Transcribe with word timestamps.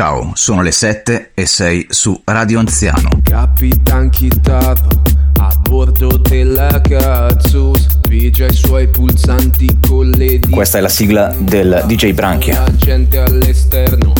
Ciao, 0.00 0.30
sono 0.32 0.62
le 0.62 0.72
7 0.72 1.32
e 1.34 1.44
sei 1.44 1.84
su 1.90 2.18
Radio 2.24 2.58
Anziano. 2.58 3.20
Capitan 3.22 4.08
Chitarro 4.08 5.02
a 5.36 5.54
bordo 5.60 6.16
della 6.16 6.80
cazzo 6.80 7.74
Spigia 7.76 8.46
i 8.46 8.54
suoi 8.54 8.88
pulsanti 8.88 9.68
con 9.86 10.08
le 10.08 10.38
dita 10.38 10.56
Questa 10.56 10.78
è 10.78 10.80
la 10.80 10.88
sigla 10.88 11.34
del 11.36 11.84
DJ 11.86 12.14
Branchia. 12.14 12.60
La 12.60 12.74
gente 12.76 13.18
all'esterno 13.18 14.14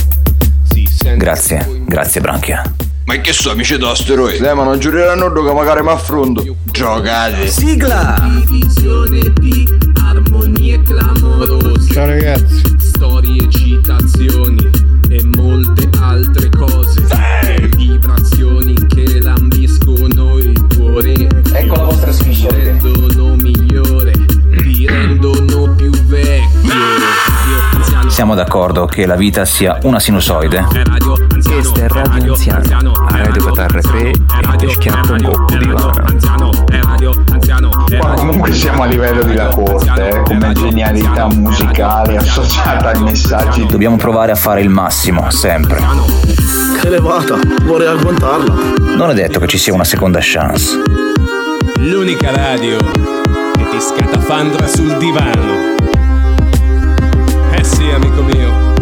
si 0.71 0.85
sente 0.85 1.16
Grazie, 1.16 1.82
grazie 1.86 2.20
Branchia. 2.20 2.74
Ma 3.06 3.16
che 3.16 3.32
so, 3.32 3.50
amici 3.50 3.78
d'asteroidi? 3.78 4.36
Dai, 4.36 4.54
ma 4.54 4.64
non 4.64 4.78
giureranno 4.78 5.32
che 5.32 5.52
magari 5.54 5.80
mi 5.80 5.88
affronto. 5.88 6.44
Giocate! 6.64 7.48
Sigla! 7.48 8.22
Divisione 8.46 9.32
di 9.40 9.66
armonie 10.04 10.82
clamorose 10.82 11.90
Ciao 11.90 12.04
ragazzi. 12.04 12.76
Storie, 12.78 13.48
citazioni 13.48 14.89
e 15.11 15.24
molte 15.36 15.88
altre 16.00 16.48
cose. 16.50 17.04
Vibrazioni 17.76 18.75
che 18.86 19.21
lambiscono 19.21 20.39
il 20.39 20.66
cuore. 20.75 21.12
Ecco 21.52 21.75
la 21.75 21.85
vostra 21.85 22.12
Ti 22.12 22.46
rendono 22.48 23.35
migliore 23.35 24.12
Ti 24.12 24.86
rendono 24.86 25.75
più 25.75 25.90
vecchio. 26.07 26.71
Siamo 28.07 28.35
d'accordo 28.35 28.86
che 28.86 29.04
la 29.07 29.16
vita 29.16 29.44
sia 29.44 29.79
una 29.82 29.99
sinusoide? 29.99 30.64
Questa 31.43 31.80
è 31.80 31.88
Radio 31.88 32.34
Anziano, 32.34 32.92
a 32.92 33.16
Radio 33.16 33.44
Catarra 33.44 33.80
3 33.80 34.11
e 34.11 34.14
ti 34.58 34.70
schiatta 34.70 35.12
un 35.12 35.22
coppo 35.22 35.56
di 35.56 35.66
lana. 35.66 37.30
Radio 37.61 38.14
comunque 38.14 38.55
siamo 38.55 38.84
a 38.84 38.87
livello 38.87 39.23
di 39.23 39.34
La 39.34 39.48
Corte, 39.48 40.09
eh, 40.09 40.23
come 40.23 40.53
genialità 40.55 41.27
musicale 41.27 42.17
associata 42.17 42.91
ai 42.91 43.03
messaggi. 43.03 43.67
Dobbiamo 43.67 43.97
provare 43.97 44.33
a 44.33 44.34
fare 44.34 44.62
il 44.62 44.70
massimo, 44.70 45.31
sempre. 45.31 45.78
Che 46.81 46.86
elevata, 46.86 47.39
vorrei 47.64 47.89
agguantarla. 47.89 48.55
Non 48.97 49.11
è 49.11 49.14
detto 49.14 49.39
che 49.41 49.47
ci 49.47 49.58
sia 49.58 49.75
una 49.75 49.84
seconda 49.84 50.20
chance. 50.22 50.83
L'unica 51.80 52.30
radio 52.34 52.78
che 52.78 53.69
ti 53.70 53.78
scatafandra 53.78 54.67
sul 54.67 54.97
divano. 54.97 55.74
Eh 57.52 57.64
sì, 57.64 57.91
amico 57.91 58.22
mio. 58.22 58.72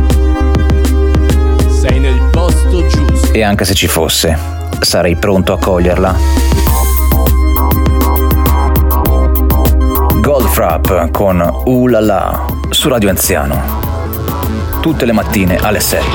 Sei 1.68 1.98
nel 1.98 2.20
posto 2.30 2.86
giusto. 2.86 3.32
E 3.32 3.42
anche 3.42 3.64
se 3.64 3.74
ci 3.74 3.88
fosse, 3.88 4.38
sarei 4.80 5.16
pronto 5.16 5.52
a 5.52 5.58
coglierla. 5.58 6.67
Goldfrapp 10.58 11.12
con 11.12 11.62
Uh 11.66 11.86
La 11.86 12.00
La 12.00 12.46
su 12.70 12.88
Radio 12.88 13.10
Anziano. 13.10 13.80
Tutte 14.80 15.04
le 15.04 15.12
mattine 15.12 15.56
alle 15.56 15.78
7. 15.78 16.06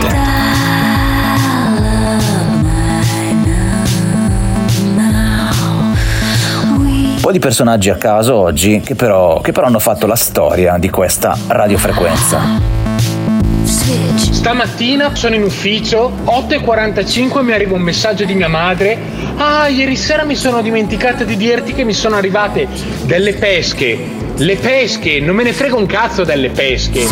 Un 6.66 7.20
po' 7.22 7.32
di 7.32 7.40
personaggi 7.40 7.90
a 7.90 7.96
caso 7.96 8.36
oggi 8.36 8.82
che 8.82 8.96
però, 8.96 9.40
che 9.40 9.54
però 9.54 9.68
hanno 9.68 9.80
fatto 9.80 10.08
la 10.08 10.18
storia 10.18 10.78
di 10.78 10.90
questa 10.90 11.38
radiofrequenza. 11.48 12.42
Stamattina 14.16 15.16
sono 15.16 15.36
in 15.36 15.44
ufficio, 15.44 16.12
8.45 16.26 17.42
mi 17.44 17.54
arriva 17.54 17.76
un 17.76 17.82
messaggio 17.82 18.26
di 18.26 18.34
mia 18.34 18.50
madre. 18.50 18.98
Ah, 19.38 19.70
ieri 19.70 19.96
sera 19.96 20.26
mi 20.26 20.36
sono 20.36 20.62
dimenticata 20.62 21.24
di 21.24 21.38
dirti 21.38 21.74
che 21.74 21.86
mi 21.86 21.94
sono 21.94 22.18
arrivate 22.18 22.68
delle 23.06 23.36
pesche. 23.36 24.23
Le 24.44 24.58
pesche, 24.58 25.22
non 25.22 25.38
me 25.38 25.44
ne 25.44 25.54
frega 25.54 25.76
un 25.76 25.86
cazzo 25.86 26.26
delle 26.26 26.50
pesche. 26.50 27.08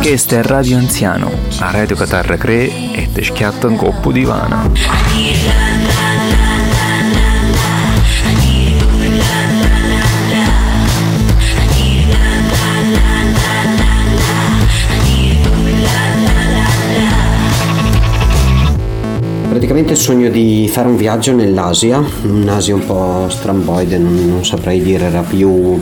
Questa 0.00 0.36
è 0.36 0.42
Radio 0.42 0.78
Anziano, 0.78 1.30
a 1.60 1.70
Radio 1.70 1.94
Catarra 1.94 2.36
3 2.36 2.92
e 2.92 3.08
ti 3.14 3.22
schiatta 3.22 3.68
un 3.68 3.76
coppo 3.76 4.10
di 4.10 4.24
lana. 4.24 4.68
Praticamente 19.54 19.94
sogno 19.94 20.30
di 20.30 20.68
fare 20.68 20.88
un 20.88 20.96
viaggio 20.96 21.32
nell'Asia, 21.32 22.04
un'Asia 22.24 22.74
un 22.74 22.84
po' 22.84 23.28
stramboide, 23.28 23.98
non, 23.98 24.28
non 24.28 24.44
saprei 24.44 24.82
dire, 24.82 25.04
era 25.04 25.20
più 25.20 25.78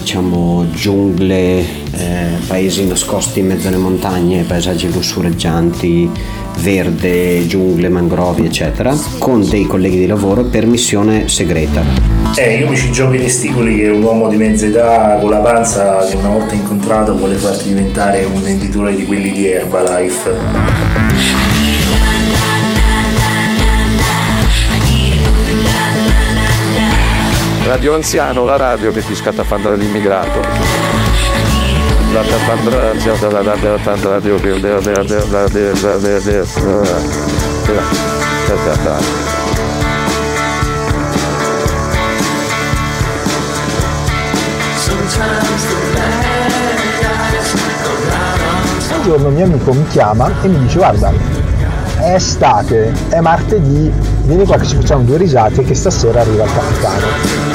diciamo 0.00 0.66
giungle, 0.72 1.64
eh, 1.92 2.26
paesi 2.44 2.84
nascosti 2.84 3.38
in 3.38 3.46
mezzo 3.46 3.68
alle 3.68 3.76
montagne, 3.76 4.42
paesaggi 4.42 4.92
lussureggianti, 4.92 6.10
verde, 6.58 7.46
giungle, 7.46 7.88
mangrovi, 7.88 8.46
eccetera, 8.46 8.92
con 9.16 9.48
dei 9.48 9.64
colleghi 9.64 9.98
di 9.98 10.08
lavoro 10.08 10.42
per 10.42 10.66
missione 10.66 11.28
segreta. 11.28 11.84
Eh, 12.34 12.56
io 12.56 12.68
mi 12.68 12.76
ci 12.76 12.90
gioco 12.90 13.14
i 13.14 13.20
testicoli 13.20 13.76
che 13.76 13.90
un 13.90 14.02
uomo 14.02 14.26
di 14.26 14.34
mezza 14.34 14.66
età 14.66 15.18
con 15.20 15.30
la 15.30 15.38
panza 15.38 16.04
che 16.04 16.16
una 16.16 16.30
volta 16.30 16.54
incontrato 16.54 17.16
vuole 17.16 17.36
farti 17.36 17.68
diventare 17.68 18.24
un 18.24 18.42
venditore 18.42 18.96
di 18.96 19.06
quelli 19.06 19.30
di 19.30 19.46
Herbalife. 19.46 21.71
Radio 27.64 27.94
Anziano, 27.94 28.44
la 28.44 28.56
radio 28.56 28.90
che 28.90 29.04
ti 29.04 29.14
scatta 29.14 29.44
fanno 29.44 29.70
radio, 29.70 29.80
Un 48.94 49.02
giorno 49.04 49.28
un 49.28 49.34
mio 49.34 49.44
amico 49.44 49.72
mi 49.72 49.86
chiama 49.88 50.30
e 50.42 50.48
mi 50.48 50.58
dice 50.58 50.78
guarda, 50.78 51.12
è 51.98 52.14
estate, 52.14 52.92
è 53.08 53.20
martedì, 53.20 53.90
vieni 54.24 54.44
qua 54.44 54.58
che 54.58 54.66
ci 54.66 54.74
facciamo 54.74 55.04
due 55.04 55.16
risate 55.16 55.62
che 55.62 55.74
stasera 55.74 56.20
arriva 56.20 56.44
il 56.44 56.50
capitano. 56.52 57.51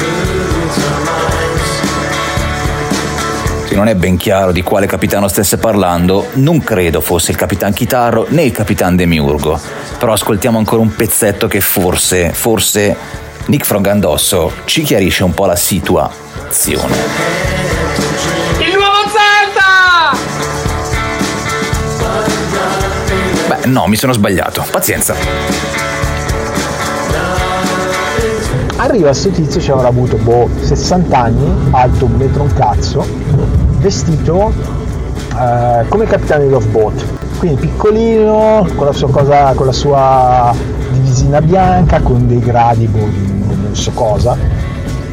Non 3.78 3.86
è 3.86 3.94
ben 3.94 4.16
chiaro 4.16 4.50
di 4.50 4.62
quale 4.62 4.88
capitano 4.88 5.28
stesse 5.28 5.56
parlando, 5.56 6.30
non 6.34 6.58
credo 6.64 7.00
fosse 7.00 7.30
il 7.30 7.36
capitan 7.36 7.72
Chitarro 7.72 8.26
né 8.30 8.42
il 8.42 8.50
capitan 8.50 8.96
Demiurgo. 8.96 9.56
Però 10.00 10.12
ascoltiamo 10.12 10.58
ancora 10.58 10.82
un 10.82 10.96
pezzetto 10.96 11.46
che 11.46 11.60
forse, 11.60 12.32
forse 12.32 12.96
Nick 13.46 13.64
Frogandosso 13.64 14.50
ci 14.64 14.82
chiarisce 14.82 15.22
un 15.22 15.32
po' 15.32 15.46
la 15.46 15.54
situazione. 15.54 16.96
Il 18.58 18.74
nuovo 18.74 19.06
Zelda! 19.14 20.18
Beh, 23.46 23.66
no, 23.68 23.86
mi 23.86 23.94
sono 23.94 24.12
sbagliato. 24.12 24.66
Pazienza. 24.72 25.14
Arriva 28.80 29.12
sto 29.12 29.30
tizio, 29.30 29.60
ci 29.60 29.70
avrà 29.70 29.88
avuto 29.88 30.16
boh 30.16 30.48
60 30.62 31.18
anni, 31.18 31.68
alto 31.72 32.06
un 32.06 32.12
metro 32.12 32.42
un 32.42 32.52
cazzo, 32.52 33.04
vestito 33.78 34.52
eh, 35.38 35.84
come 35.88 36.04
capitano 36.06 36.44
di 36.44 36.50
Love 36.50 36.66
Boat, 36.66 37.04
quindi 37.38 37.60
piccolino, 37.60 38.66
con 38.74 38.86
la 38.86 38.92
sua 38.92 39.10
cosa, 39.10 39.52
con 39.54 39.66
la 39.66 39.72
sua 39.72 40.54
divisina 40.90 41.40
bianca, 41.40 42.00
con 42.00 42.26
dei 42.26 42.40
gradi, 42.40 42.86
boh, 42.86 42.98
non 42.98 43.70
so 43.72 43.90
cosa. 43.92 44.36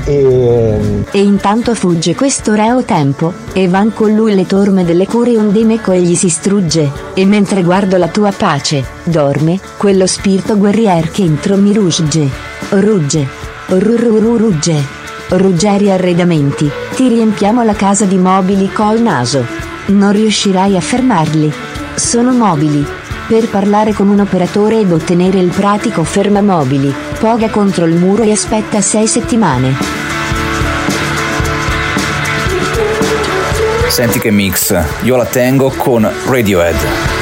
E 0.08 1.04
E 1.12 1.22
intanto 1.22 1.74
fugge 1.74 2.16
questo 2.16 2.54
reo 2.54 2.84
tempo, 2.84 3.34
e 3.54 3.68
van 3.68 3.94
con 3.94 4.14
lui 4.14 4.36
le 4.36 4.46
torme 4.46 4.84
delle 4.84 5.06
cure 5.08 5.38
onde 5.38 5.64
meco 5.64 5.92
egli 5.92 6.16
si 6.16 6.30
strugge, 6.30 6.92
e 7.14 7.26
mentre 7.26 7.64
guardo 7.64 7.98
la 7.98 8.08
tua 8.08 8.32
pace, 8.36 8.84
dorme, 9.04 9.60
quello 9.78 10.06
spirito 10.08 10.58
guerrier 10.58 11.10
che 11.10 11.22
intro 11.22 11.58
mi 11.58 11.74
rugge, 11.74 12.30
rugge, 12.70 13.28
rugge, 13.68 14.95
ruggeri 15.30 15.92
arredamenti, 15.92 16.70
ti 16.96 17.08
riempiamo 17.08 17.64
la 17.64 17.74
casa 17.74 18.06
di 18.06 18.18
mobili 18.18 18.72
col 18.72 19.02
naso. 19.02 19.46
Non 19.88 20.12
riuscirai 20.12 20.76
a 20.76 20.82
fermarli. 20.82 21.52
Sono 21.96 22.32
mobili. 22.32 22.86
Per 23.28 23.50
parlare 23.50 23.94
con 23.94 24.10
un 24.10 24.20
operatore 24.20 24.80
ed 24.80 24.92
ottenere 24.92 25.40
il 25.40 25.50
pratico 25.50 26.04
fermamobili, 26.04 26.94
poga 27.20 27.50
contro 27.50 27.86
il 27.86 27.96
muro 27.96 28.24
e 28.24 28.32
aspetta 28.32 28.82
6 28.82 29.08
settimane. 29.08 29.76
Senti 33.88 34.20
che 34.20 34.30
mix. 34.30 34.76
Io 35.04 35.16
la 35.16 35.26
tengo 35.26 35.72
con 35.76 36.08
Radiohead. 36.28 37.15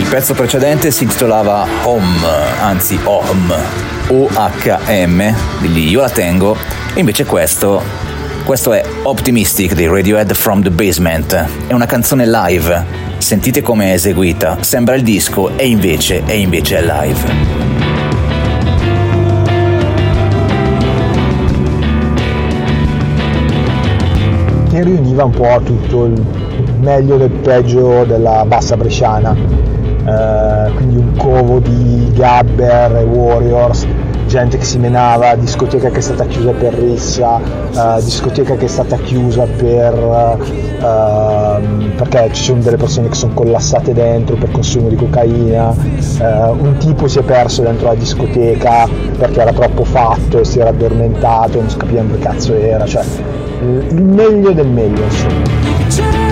Il 0.00 0.06
pezzo 0.08 0.32
precedente 0.32 0.90
si 0.90 1.02
intitolava 1.02 1.66
Home, 1.82 2.26
anzi 2.62 2.98
Ohm, 3.04 3.54
O-H-M, 4.08 5.34
degli 5.60 5.90
Io 5.90 6.00
la 6.00 6.08
tengo, 6.08 6.56
e 6.94 7.00
invece 7.00 7.26
questo, 7.26 7.82
questo 8.44 8.72
è 8.72 8.82
Optimistic 9.02 9.74
dei 9.74 9.86
Radiohead 9.86 10.32
From 10.32 10.62
the 10.62 10.70
Basement. 10.70 11.46
È 11.66 11.74
una 11.74 11.84
canzone 11.84 12.26
live, 12.26 12.82
sentite 13.18 13.60
come 13.60 13.90
è 13.90 13.92
eseguita, 13.92 14.56
sembra 14.60 14.94
il 14.94 15.02
disco 15.02 15.50
e 15.58 15.68
invece, 15.68 16.22
e 16.24 16.38
invece 16.38 16.78
è 16.78 16.80
live. 16.80 17.68
riuniva 24.82 25.24
un 25.24 25.30
po' 25.32 25.60
tutto 25.62 26.06
il 26.06 26.24
meglio 26.80 27.18
del 27.18 27.30
peggio 27.30 28.04
della 28.04 28.46
bassa 28.46 28.78
bresciana, 28.78 29.36
eh, 30.10 30.72
quindi 30.74 30.96
un 30.96 31.16
covo 31.16 31.60
di 31.60 32.10
gabber 32.14 32.96
e 32.96 33.02
warriors, 33.04 33.86
gente 34.26 34.58
che 34.58 34.64
si 34.64 34.78
menava, 34.78 35.34
discoteca 35.36 35.90
che 35.90 35.98
è 35.98 36.00
stata 36.00 36.24
chiusa 36.26 36.50
per 36.52 36.74
rissa, 36.74 37.38
eh, 37.38 38.02
discoteca 38.02 38.56
che 38.56 38.64
è 38.64 38.68
stata 38.68 38.96
chiusa 38.96 39.44
per, 39.44 39.94
eh, 40.78 41.92
perché 41.96 42.30
ci 42.32 42.42
sono 42.42 42.60
delle 42.60 42.76
persone 42.76 43.08
che 43.08 43.14
sono 43.14 43.34
collassate 43.34 43.92
dentro 43.92 44.36
per 44.36 44.50
consumo 44.50 44.88
di 44.88 44.96
cocaina, 44.96 45.74
eh, 46.20 46.50
un 46.50 46.76
tipo 46.78 47.06
si 47.06 47.18
è 47.18 47.22
perso 47.22 47.62
dentro 47.62 47.88
la 47.88 47.94
discoteca 47.94 48.88
perché 49.16 49.40
era 49.40 49.52
troppo 49.52 49.84
fatto 49.84 50.40
e 50.40 50.44
si 50.44 50.58
era 50.58 50.70
addormentato, 50.70 51.60
non 51.60 51.68
si 51.68 51.76
capiva 51.76 52.02
che 52.02 52.18
cazzo 52.18 52.54
era, 52.54 52.84
cioè 52.84 53.04
il 53.62 54.02
meglio 54.02 54.52
del 54.52 54.68
meglio 54.68 55.02
insomma. 55.02 56.29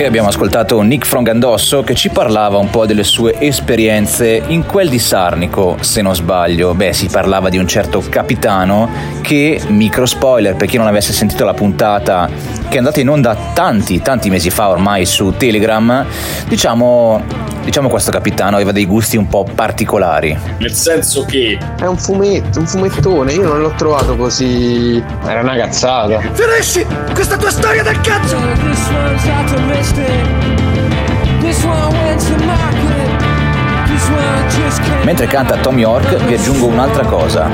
E 0.00 0.04
abbiamo 0.04 0.28
ascoltato 0.28 0.80
Nick 0.80 1.04
Frongandosso 1.04 1.82
che 1.82 1.96
ci 1.96 2.08
parlava 2.08 2.56
un 2.56 2.70
po' 2.70 2.86
delle 2.86 3.02
sue 3.02 3.34
esperienze 3.40 4.40
in 4.46 4.64
quel 4.64 4.88
di 4.88 5.00
Sarnico, 5.00 5.76
se 5.80 6.02
non 6.02 6.14
sbaglio. 6.14 6.72
Beh, 6.72 6.92
si 6.92 7.08
parlava 7.08 7.48
di 7.48 7.58
un 7.58 7.66
certo 7.66 8.00
capitano 8.08 8.88
che, 9.22 9.60
micro 9.66 10.06
spoiler 10.06 10.54
per 10.54 10.68
chi 10.68 10.76
non 10.76 10.86
avesse 10.86 11.12
sentito 11.12 11.44
la 11.44 11.52
puntata, 11.52 12.30
che 12.68 12.74
è 12.74 12.78
andata 12.78 13.00
in 13.00 13.08
onda 13.08 13.36
tanti, 13.54 14.00
tanti 14.02 14.30
mesi 14.30 14.50
fa 14.50 14.68
ormai 14.68 15.06
su 15.06 15.34
Telegram, 15.36 16.04
diciamo 16.46 17.46
diciamo 17.68 17.90
questo 17.90 18.10
capitano 18.10 18.56
aveva 18.56 18.72
dei 18.72 18.86
gusti 18.86 19.18
un 19.18 19.28
po' 19.28 19.46
particolari. 19.54 20.36
Nel 20.58 20.72
senso 20.72 21.26
che 21.26 21.58
è 21.78 21.84
un 21.84 21.98
fumetto, 21.98 22.60
un 22.60 22.66
fumettone, 22.66 23.32
io 23.32 23.46
non 23.46 23.60
l'ho 23.60 23.74
trovato 23.76 24.16
così. 24.16 25.02
Era 25.26 25.40
una 25.40 25.54
cazzata. 25.54 26.18
Finisci 26.32 26.86
questa 27.12 27.36
tua 27.36 27.50
storia 27.50 27.82
del 27.82 28.00
cazzo! 28.00 28.36
Mentre 35.04 35.26
canta 35.26 35.56
Tom 35.56 35.78
York 35.78 36.16
vi 36.24 36.34
aggiungo 36.34 36.66
un'altra 36.66 37.04
cosa. 37.04 37.50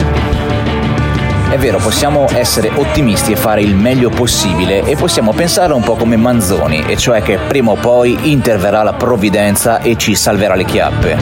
È 1.49 1.57
vero, 1.59 1.79
possiamo 1.79 2.27
essere 2.33 2.71
ottimisti 2.75 3.33
e 3.33 3.37
fare 3.37 3.61
il 3.61 3.75
meglio 3.75 4.11
possibile 4.11 4.83
e 4.85 4.97
possiamo 4.97 5.33
pensare 5.33 5.73
un 5.73 5.83
po' 5.83 5.95
come 5.95 6.17
Manzoni, 6.17 6.85
e 6.87 6.97
cioè 6.97 7.23
che 7.23 7.39
prima 7.39 7.71
o 7.71 7.77
poi 7.77 8.31
interverrà 8.33 8.83
la 8.83 8.95
provvidenza 8.95 9.81
e 9.81 9.97
ci 9.97 10.15
salverà 10.15 10.57
le 10.57 10.65
chiappe. 10.65 11.17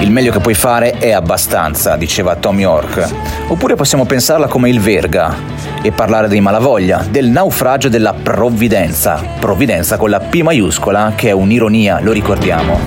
Il 0.00 0.10
meglio 0.10 0.32
che 0.32 0.38
puoi 0.38 0.54
fare 0.54 0.92
è 0.92 1.12
abbastanza, 1.12 1.96
diceva 1.96 2.34
Tom 2.36 2.58
York. 2.58 3.08
Oppure 3.48 3.74
possiamo 3.74 4.06
pensarla 4.06 4.46
come 4.46 4.70
il 4.70 4.80
Verga 4.80 5.57
e 5.82 5.92
parlare 5.92 6.28
dei 6.28 6.40
malavoglia, 6.40 7.04
del 7.08 7.28
naufragio 7.28 7.88
della 7.88 8.14
provvidenza. 8.14 9.22
Provvidenza 9.38 9.96
con 9.96 10.10
la 10.10 10.20
P 10.20 10.40
maiuscola, 10.42 11.12
che 11.14 11.28
è 11.28 11.32
un'ironia, 11.32 12.00
lo 12.00 12.12
ricordiamo. 12.12 12.78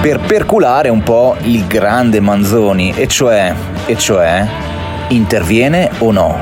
Per 0.00 0.20
perculare 0.20 0.88
un 0.88 1.02
po' 1.02 1.36
il 1.42 1.66
grande 1.66 2.20
Manzoni, 2.20 2.92
e 2.94 3.08
cioè, 3.08 3.54
e 3.86 3.96
cioè, 3.96 4.46
interviene 5.08 5.90
o 5.98 6.12
no? 6.12 6.38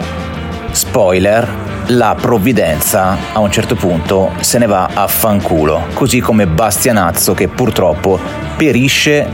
Spoiler, 0.70 1.49
la 1.88 2.17
provvidenza 2.19 3.17
a 3.32 3.38
un 3.40 3.50
certo 3.50 3.75
punto 3.75 4.32
se 4.40 4.58
ne 4.58 4.67
va 4.67 4.90
a 4.94 5.06
fanculo, 5.06 5.87
così 5.94 6.20
come 6.20 6.46
Bastianazzo 6.46 7.34
che 7.34 7.49
purtroppo 7.49 8.19
perisce 8.56 9.29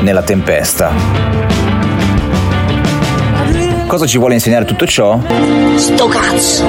nella 0.00 0.22
tempesta. 0.22 1.57
Cosa 3.98 4.10
ci 4.10 4.18
vuole 4.18 4.34
insegnare 4.34 4.64
tutto 4.64 4.86
ciò? 4.86 5.18
Sto 5.74 6.06
cazzo! 6.06 6.64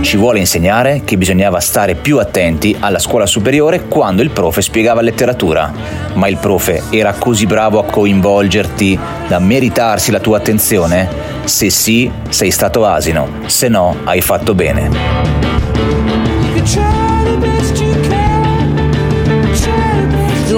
Ci 0.00 0.16
vuole 0.16 0.40
insegnare 0.40 1.02
che 1.04 1.16
bisognava 1.16 1.60
stare 1.60 1.94
più 1.94 2.18
attenti 2.18 2.76
alla 2.76 2.98
scuola 2.98 3.24
superiore 3.24 3.84
quando 3.86 4.20
il 4.20 4.30
profe 4.30 4.62
spiegava 4.62 5.00
letteratura. 5.00 5.72
Ma 6.14 6.26
il 6.26 6.38
profe 6.38 6.82
era 6.90 7.12
così 7.12 7.46
bravo 7.46 7.78
a 7.78 7.84
coinvolgerti 7.84 8.98
da 9.28 9.38
meritarsi 9.38 10.10
la 10.10 10.18
tua 10.18 10.38
attenzione? 10.38 11.08
Se 11.44 11.70
sì, 11.70 12.10
sei 12.30 12.50
stato 12.50 12.84
asino, 12.84 13.28
se 13.46 13.68
no, 13.68 13.98
hai 14.02 14.20
fatto 14.20 14.56
bene. 14.56 15.51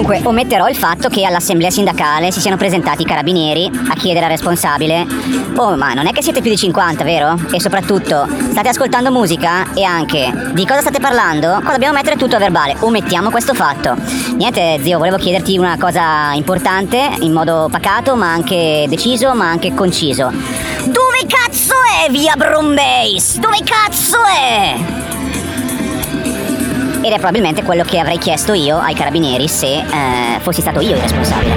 Dunque, 0.05 0.21
ometterò 0.23 0.67
il 0.67 0.75
fatto 0.75 1.09
che 1.09 1.25
all'assemblea 1.25 1.71
sindacale 1.71 2.29
si 2.29 2.39
siano 2.39 2.57
presentati 2.57 3.01
i 3.01 3.05
carabinieri 3.05 3.67
a 3.89 3.95
chiedere 3.95 4.25
al 4.25 4.31
responsabile: 4.31 5.03
Oh, 5.55 5.75
ma 5.77 5.95
non 5.95 6.05
è 6.05 6.11
che 6.11 6.21
siete 6.21 6.41
più 6.41 6.51
di 6.51 6.57
50, 6.57 7.03
vero? 7.03 7.35
E 7.51 7.59
soprattutto, 7.59 8.27
state 8.51 8.69
ascoltando 8.69 9.09
musica? 9.09 9.73
E 9.73 9.81
anche, 9.81 10.31
di 10.53 10.63
cosa 10.63 10.81
state 10.81 10.99
parlando? 10.99 11.59
Qua 11.63 11.71
dobbiamo 11.71 11.95
mettere 11.95 12.17
tutto 12.17 12.35
a 12.35 12.39
verbale, 12.39 12.75
omettiamo 12.77 13.31
questo 13.31 13.55
fatto. 13.55 13.95
Niente, 14.35 14.79
zio, 14.83 14.99
volevo 14.99 15.17
chiederti 15.17 15.57
una 15.57 15.75
cosa 15.79 16.33
importante, 16.33 17.15
in 17.21 17.31
modo 17.31 17.67
pacato, 17.71 18.15
ma 18.15 18.31
anche 18.31 18.85
deciso, 18.87 19.33
ma 19.33 19.49
anche 19.49 19.73
conciso. 19.73 20.31
Dove 20.83 21.25
cazzo 21.27 21.73
è 22.05 22.11
via 22.11 22.35
Brombase? 22.35 23.39
Dove 23.39 23.57
cazzo 23.63 24.19
è? 24.23 25.04
Ed 27.05 27.11
è 27.11 27.17
probabilmente 27.17 27.61
quello 27.61 27.83
che 27.83 27.99
avrei 27.99 28.17
chiesto 28.17 28.53
io 28.53 28.79
ai 28.79 28.95
carabinieri 28.95 29.47
se 29.47 29.77
eh, 29.77 30.39
fossi 30.39 30.61
stato 30.61 30.79
io 30.79 30.95
il 30.95 31.01
responsabile. 31.01 31.53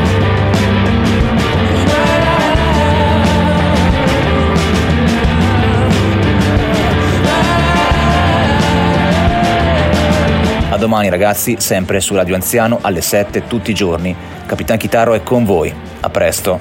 A 10.69 10.77
domani 10.77 11.09
ragazzi, 11.09 11.57
sempre 11.59 12.01
su 12.01 12.15
Radio 12.15 12.35
Anziano 12.35 12.81
alle 12.83 13.01
7 13.01 13.47
tutti 13.47 13.71
i 13.71 13.75
giorni. 13.75 14.15
Capitan 14.45 14.77
Chitaro 14.77 15.15
è 15.15 15.23
con 15.23 15.47
voi. 15.47 15.75
A 16.01 16.11
presto. 16.11 16.61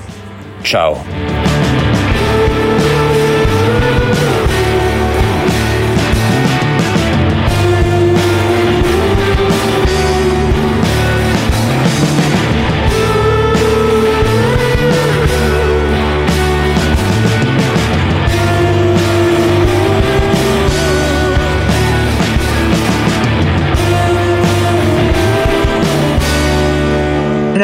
Ciao. 0.62 1.57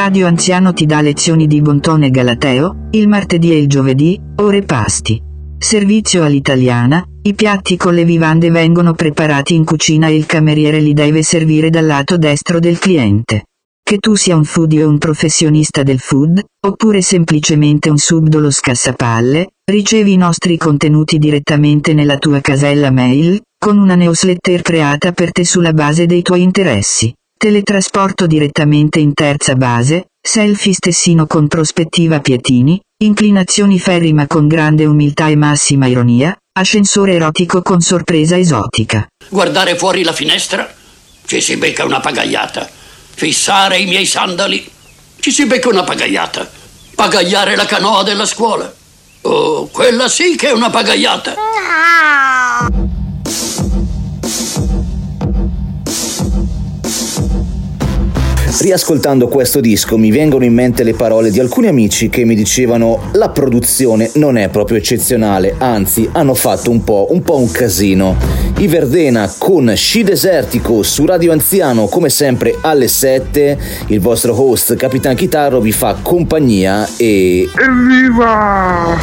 Radio 0.03 0.27
Anziano 0.27 0.73
ti 0.73 0.85
dà 0.85 0.99
lezioni 0.99 1.47
di 1.47 1.61
Bontone 1.61 2.09
Galateo, 2.09 2.89
il 2.91 3.07
martedì 3.07 3.53
e 3.53 3.57
il 3.57 3.69
giovedì, 3.69 4.19
ore 4.35 4.61
pasti. 4.61 5.17
Servizio 5.57 6.25
all'italiana, 6.25 7.01
i 7.21 7.33
piatti 7.33 7.77
con 7.77 7.93
le 7.93 8.03
vivande 8.03 8.51
vengono 8.51 8.95
preparati 8.95 9.55
in 9.55 9.63
cucina 9.63 10.07
e 10.07 10.15
il 10.15 10.25
cameriere 10.25 10.81
li 10.81 10.91
deve 10.91 11.23
servire 11.23 11.69
dal 11.69 11.85
lato 11.85 12.17
destro 12.17 12.59
del 12.59 12.79
cliente. 12.79 13.45
Che 13.81 13.97
tu 13.97 14.15
sia 14.15 14.35
un 14.35 14.43
foodie 14.43 14.83
o 14.83 14.89
un 14.89 14.97
professionista 14.97 15.83
del 15.83 15.99
food, 15.99 16.43
oppure 16.67 17.01
semplicemente 17.01 17.89
un 17.89 17.97
subdolo 17.97 18.51
scassapalle, 18.51 19.51
ricevi 19.71 20.11
i 20.11 20.17
nostri 20.17 20.57
contenuti 20.57 21.17
direttamente 21.17 21.93
nella 21.93 22.17
tua 22.17 22.41
casella 22.41 22.91
mail, 22.91 23.41
con 23.57 23.77
una 23.77 23.95
newsletter 23.95 24.63
creata 24.63 25.13
per 25.13 25.31
te 25.31 25.45
sulla 25.45 25.71
base 25.71 26.05
dei 26.07 26.21
tuoi 26.21 26.41
interessi. 26.41 27.13
Teletrasporto 27.43 28.25
direttamente 28.25 29.01
in 29.01 29.13
terza 29.13 29.55
base, 29.55 30.05
selfie 30.25 30.71
stessino 30.71 31.27
con 31.27 31.49
prospettiva 31.49 32.21
pietini, 32.21 32.79
inclinazioni 33.03 33.79
ferrima 33.79 34.27
con 34.27 34.47
grande 34.47 34.85
umiltà 34.85 35.27
e 35.27 35.35
massima 35.35 35.87
ironia, 35.87 36.33
ascensore 36.57 37.15
erotico 37.15 37.61
con 37.61 37.81
sorpresa 37.81 38.37
esotica. 38.37 39.05
Guardare 39.27 39.75
fuori 39.75 40.03
la 40.03 40.13
finestra, 40.13 40.73
ci 41.25 41.41
si 41.41 41.57
becca 41.57 41.83
una 41.83 41.99
pagaiata. 41.99 42.69
Fissare 43.13 43.77
i 43.77 43.87
miei 43.87 44.05
sandali, 44.05 44.65
ci 45.19 45.29
si 45.29 45.45
becca 45.45 45.67
una 45.67 45.83
pagaiata. 45.83 46.49
spagagliare 46.91 47.57
la 47.57 47.65
canoa 47.65 48.03
della 48.03 48.25
scuola. 48.25 48.73
Oh, 49.23 49.67
quella 49.67 50.07
sì 50.07 50.37
che 50.37 50.47
è 50.47 50.53
una 50.53 50.69
pagagliata. 50.69 51.35
Riascoltando 58.59 59.27
questo 59.27 59.59
disco 59.59 59.97
mi 59.97 60.11
vengono 60.11 60.45
in 60.45 60.53
mente 60.53 60.83
le 60.83 60.93
parole 60.93 61.31
di 61.31 61.39
alcuni 61.39 61.67
amici 61.67 62.07
che 62.09 62.23
mi 62.23 62.35
dicevano 62.35 63.09
la 63.13 63.29
produzione 63.29 64.11
non 64.15 64.37
è 64.37 64.47
proprio 64.49 64.77
eccezionale, 64.77 65.55
anzi 65.57 66.07
hanno 66.11 66.35
fatto 66.35 66.69
un 66.69 66.83
po' 66.83 67.07
un, 67.09 67.23
po 67.23 67.37
un 67.37 67.49
casino. 67.51 68.15
I 68.57 68.67
Verdena 68.67 69.33
con 69.37 69.73
Sci 69.75 70.03
Desertico 70.03 70.83
su 70.83 71.05
Radio 71.05 71.31
Anziano 71.31 71.87
come 71.87 72.09
sempre 72.09 72.55
alle 72.61 72.87
7, 72.87 73.57
il 73.87 73.99
vostro 73.99 74.39
host 74.39 74.75
Capitan 74.75 75.15
Chitarro 75.15 75.59
vi 75.59 75.71
fa 75.71 75.97
compagnia 76.01 76.87
e... 76.95 77.49
Evviva! 77.57 78.93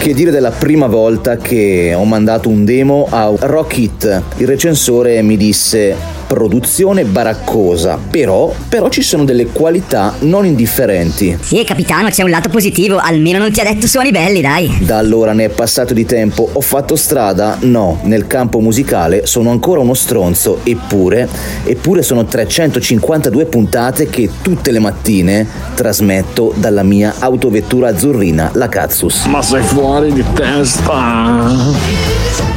Che 0.00 0.14
dire 0.14 0.30
della 0.30 0.50
prima 0.50 0.86
volta 0.86 1.36
che 1.36 1.92
ho 1.94 2.06
mandato 2.06 2.48
un 2.48 2.64
demo 2.64 3.06
a 3.10 3.30
Rock 3.38 3.76
It? 3.76 4.22
Il 4.38 4.46
recensore 4.46 5.20
mi 5.20 5.36
disse 5.36 5.94
produzione 6.30 7.02
baraccosa, 7.02 7.98
però, 8.08 8.54
però 8.68 8.88
ci 8.88 9.02
sono 9.02 9.24
delle 9.24 9.46
qualità 9.46 10.14
non 10.20 10.46
indifferenti. 10.46 11.36
Sì, 11.40 11.64
capitano, 11.64 12.08
c'è 12.08 12.22
un 12.22 12.30
lato 12.30 12.48
positivo, 12.48 12.98
almeno 12.98 13.38
non 13.38 13.50
ti 13.50 13.58
ha 13.58 13.64
detto 13.64 13.88
suoni 13.88 14.12
belli, 14.12 14.40
dai. 14.40 14.78
Da 14.82 14.98
allora 14.98 15.32
ne 15.32 15.46
è 15.46 15.48
passato 15.48 15.92
di 15.92 16.06
tempo, 16.06 16.48
ho 16.52 16.60
fatto 16.60 16.94
strada? 16.94 17.56
No, 17.62 17.98
nel 18.04 18.28
campo 18.28 18.60
musicale 18.60 19.26
sono 19.26 19.50
ancora 19.50 19.80
uno 19.80 19.94
stronzo, 19.94 20.60
eppure, 20.62 21.28
eppure 21.64 22.02
sono 22.02 22.24
352 22.24 23.46
puntate 23.46 24.08
che 24.08 24.30
tutte 24.40 24.70
le 24.70 24.78
mattine 24.78 25.44
trasmetto 25.74 26.54
dalla 26.56 26.84
mia 26.84 27.14
autovettura 27.18 27.88
azzurrina, 27.88 28.52
la 28.54 28.68
Katsus. 28.68 29.24
Ma 29.24 29.42
sei 29.42 29.62
fuori 29.62 30.12
di 30.12 30.24
testa! 30.32 32.49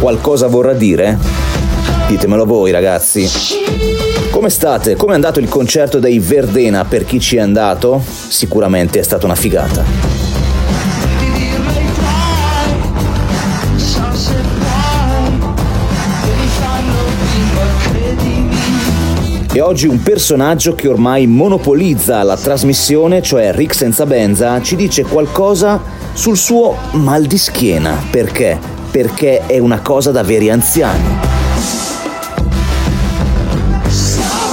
Qualcosa 0.00 0.46
vorrà 0.46 0.72
dire? 0.72 1.18
Ditemelo 2.08 2.46
voi 2.46 2.70
ragazzi. 2.70 3.28
Come 4.30 4.48
state? 4.48 4.96
Come 4.96 5.12
è 5.12 5.14
andato 5.14 5.40
il 5.40 5.48
concerto 5.48 5.98
dei 5.98 6.18
Verdena 6.18 6.86
per 6.86 7.04
chi 7.04 7.20
ci 7.20 7.36
è 7.36 7.40
andato? 7.40 8.02
Sicuramente 8.06 8.98
è 8.98 9.02
stata 9.02 9.26
una 9.26 9.34
figata. 9.34 9.84
E 19.52 19.60
oggi 19.60 19.86
un 19.86 20.02
personaggio 20.02 20.74
che 20.74 20.88
ormai 20.88 21.26
monopolizza 21.26 22.22
la 22.22 22.38
trasmissione, 22.38 23.20
cioè 23.20 23.52
Rick 23.52 23.74
Senza 23.74 24.06
Benza, 24.06 24.62
ci 24.62 24.76
dice 24.76 25.02
qualcosa 25.02 25.78
sul 26.14 26.38
suo 26.38 26.74
mal 26.92 27.26
di 27.26 27.36
schiena. 27.36 28.02
Perché? 28.10 28.69
Perché 28.90 29.46
è 29.46 29.58
una 29.58 29.80
cosa 29.80 30.10
da 30.10 30.22
veri 30.22 30.50
anziani. 30.50 31.28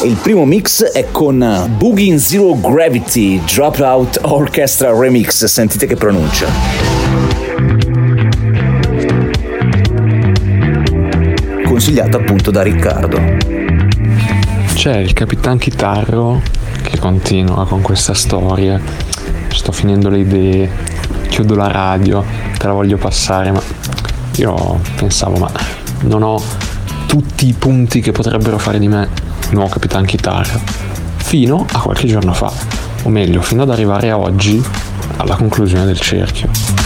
Il 0.04 0.16
primo 0.22 0.46
mix 0.46 0.84
è 0.84 1.08
con 1.12 1.66
Boogie 1.76 2.06
in 2.06 2.20
Zero 2.20 2.54
Gravity 2.54 3.42
Dropout 3.44 4.20
Orchestra 4.22 4.98
Remix, 4.98 5.44
sentite 5.46 5.88
che 5.88 5.96
pronuncia. 5.96 6.48
Consigliato 11.66 12.18
appunto 12.18 12.52
da 12.52 12.62
Riccardo. 12.62 13.20
C'è 14.76 14.98
il 14.98 15.14
Capitan 15.14 15.58
Chitarro 15.58 16.42
che 16.84 17.00
continua 17.00 17.66
con 17.68 17.82
questa 17.82 18.14
storia. 18.14 18.80
Sto 19.50 19.72
finendo 19.72 20.10
le 20.10 20.20
idee, 20.20 20.70
chiudo 21.28 21.56
la 21.56 21.70
radio, 21.70 22.24
te 22.58 22.68
la 22.68 22.74
voglio 22.74 22.98
passare, 22.98 23.52
ma 23.52 23.62
io 24.38 24.80
pensavo, 24.96 25.38
ma 25.38 25.52
non 26.02 26.22
ho 26.24 26.42
tutti 27.08 27.48
i 27.48 27.54
punti 27.54 28.02
che 28.02 28.12
potrebbero 28.12 28.58
fare 28.58 28.80
di 28.80 28.88
me 28.88 29.10
il 29.50 29.56
nuovo 29.56 29.70
Capitan 29.70 30.06
Chitarra. 30.06 30.60
Fino 31.16 31.66
a 31.72 31.80
qualche 31.80 32.08
giorno 32.08 32.34
fa, 32.34 32.52
o 33.04 33.10
meglio, 33.10 33.42
fino 33.42 33.64
ad 33.64 33.72
arrivare 33.72 34.10
a 34.10 34.18
oggi, 34.18 34.64
alla 35.18 35.36
conclusione 35.36 35.86
del 35.86 36.00
cerchio. 36.00 36.77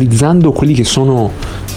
Analizzando 0.00 0.50
quelli 0.52 0.72
che 0.72 0.84
sono 0.84 1.30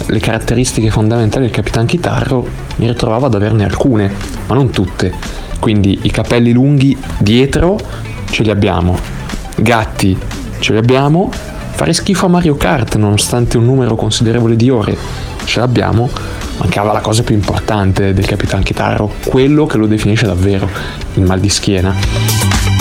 le 0.06 0.20
caratteristiche 0.20 0.90
fondamentali 0.90 1.44
del 1.46 1.54
Capitan 1.54 1.86
Chitarro, 1.86 2.48
mi 2.78 2.88
ritrovavo 2.88 3.26
ad 3.26 3.36
averne 3.36 3.66
alcune, 3.66 4.10
ma 4.48 4.56
non 4.56 4.70
tutte. 4.70 5.12
Quindi 5.60 6.00
i 6.04 6.12
capelli 6.12 6.54
lunghi 6.54 6.98
dietro 7.18 7.78
ce 8.30 8.44
li 8.44 8.50
abbiamo, 8.50 8.98
gatti 9.58 10.18
ce 10.60 10.72
li 10.72 10.78
abbiamo, 10.78 11.30
fare 11.32 11.92
schifo 11.92 12.28
a 12.28 12.30
Mario 12.30 12.56
Kart 12.56 12.96
nonostante 12.96 13.58
un 13.58 13.66
numero 13.66 13.96
considerevole 13.96 14.56
di 14.56 14.70
ore 14.70 14.98
ce 15.44 15.60
l'abbiamo, 15.60 16.10
mancava 16.58 16.94
la 16.94 17.02
cosa 17.02 17.24
più 17.24 17.36
importante 17.36 18.14
del 18.14 18.26
Capitan 18.26 18.64
Chitarro, 18.64 19.12
quello 19.26 19.66
che 19.66 19.78
lo 19.78 19.88
definisce 19.88 20.26
davvero, 20.26 20.70
il 21.16 21.24
mal 21.24 21.40
di 21.42 21.50
schiena. 21.50 22.73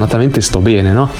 Fortunatamente 0.00 0.40
sto 0.40 0.60
bene, 0.60 0.92
no? 0.92 1.10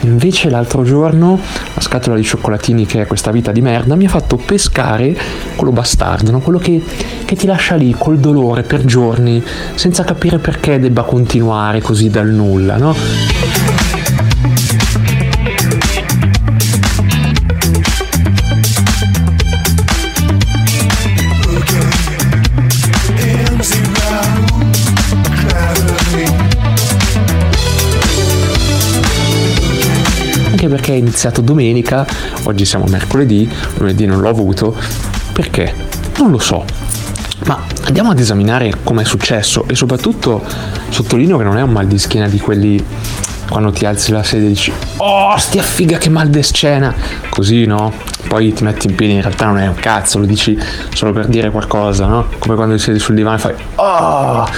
Invece 0.00 0.48
l'altro 0.50 0.82
giorno 0.82 1.38
la 1.74 1.80
scatola 1.80 2.16
di 2.16 2.22
cioccolatini 2.22 2.86
che 2.86 3.02
è 3.02 3.06
questa 3.06 3.30
vita 3.30 3.52
di 3.52 3.62
merda 3.62 3.94
mi 3.94 4.04
ha 4.04 4.08
fatto 4.08 4.36
pescare 4.36 5.16
quello 5.56 5.72
bastardo, 5.72 6.30
no? 6.30 6.40
quello 6.40 6.58
che, 6.58 6.82
che, 7.24 7.36
ti 7.36 7.46
lascia 7.46 7.74
lì 7.74 7.94
col 7.96 8.18
dolore 8.18 8.62
per 8.62 8.84
giorni 8.84 9.42
senza 9.74 10.04
capire 10.04 10.38
perché 10.38 10.78
debba 10.78 11.02
continuare 11.02 11.80
così 11.80 12.10
dal 12.10 12.28
nulla, 12.28 12.76
no? 12.76 12.94
È 30.94 30.98
iniziato 30.98 31.40
domenica, 31.40 32.06
oggi 32.44 32.64
siamo 32.64 32.86
mercoledì, 32.86 33.50
lunedì 33.78 34.06
non 34.06 34.20
l'ho 34.20 34.28
avuto, 34.28 34.74
perché? 35.32 35.74
Non 36.18 36.30
lo 36.30 36.38
so. 36.38 36.64
Ma 37.46 37.62
andiamo 37.84 38.10
ad 38.10 38.18
esaminare 38.18 38.72
come 38.82 39.02
è 39.02 39.04
successo 39.04 39.66
e 39.66 39.74
soprattutto 39.74 40.42
sottolineo 40.88 41.36
che 41.36 41.44
non 41.44 41.58
è 41.58 41.62
un 41.62 41.70
mal 41.70 41.86
di 41.86 41.98
schiena 41.98 42.28
di 42.28 42.38
quelli 42.38 42.82
quando 43.48 43.72
ti 43.72 43.84
alzi 43.84 44.10
la 44.10 44.22
sedia 44.22 44.46
e 44.46 44.50
dici 44.50 44.72
oh 44.96 45.36
stia 45.36 45.62
figa 45.62 45.98
che 45.98 46.08
mal 46.08 46.28
di 46.28 46.42
scena 46.42 46.94
così 47.28 47.66
no 47.66 47.92
poi 48.26 48.54
ti 48.54 48.64
metti 48.64 48.86
in 48.86 48.94
piedi 48.94 49.12
in 49.12 49.20
realtà 49.20 49.46
non 49.46 49.58
è 49.58 49.66
un 49.66 49.74
cazzo 49.74 50.18
lo 50.18 50.24
dici 50.24 50.58
solo 50.94 51.12
per 51.12 51.26
dire 51.26 51.50
qualcosa 51.50 52.06
no 52.06 52.28
come 52.38 52.54
quando 52.54 52.78
siedi 52.78 52.98
sul 52.98 53.14
divano 53.14 53.36
e 53.36 53.38
fai 53.40 53.54
oh 53.74 54.48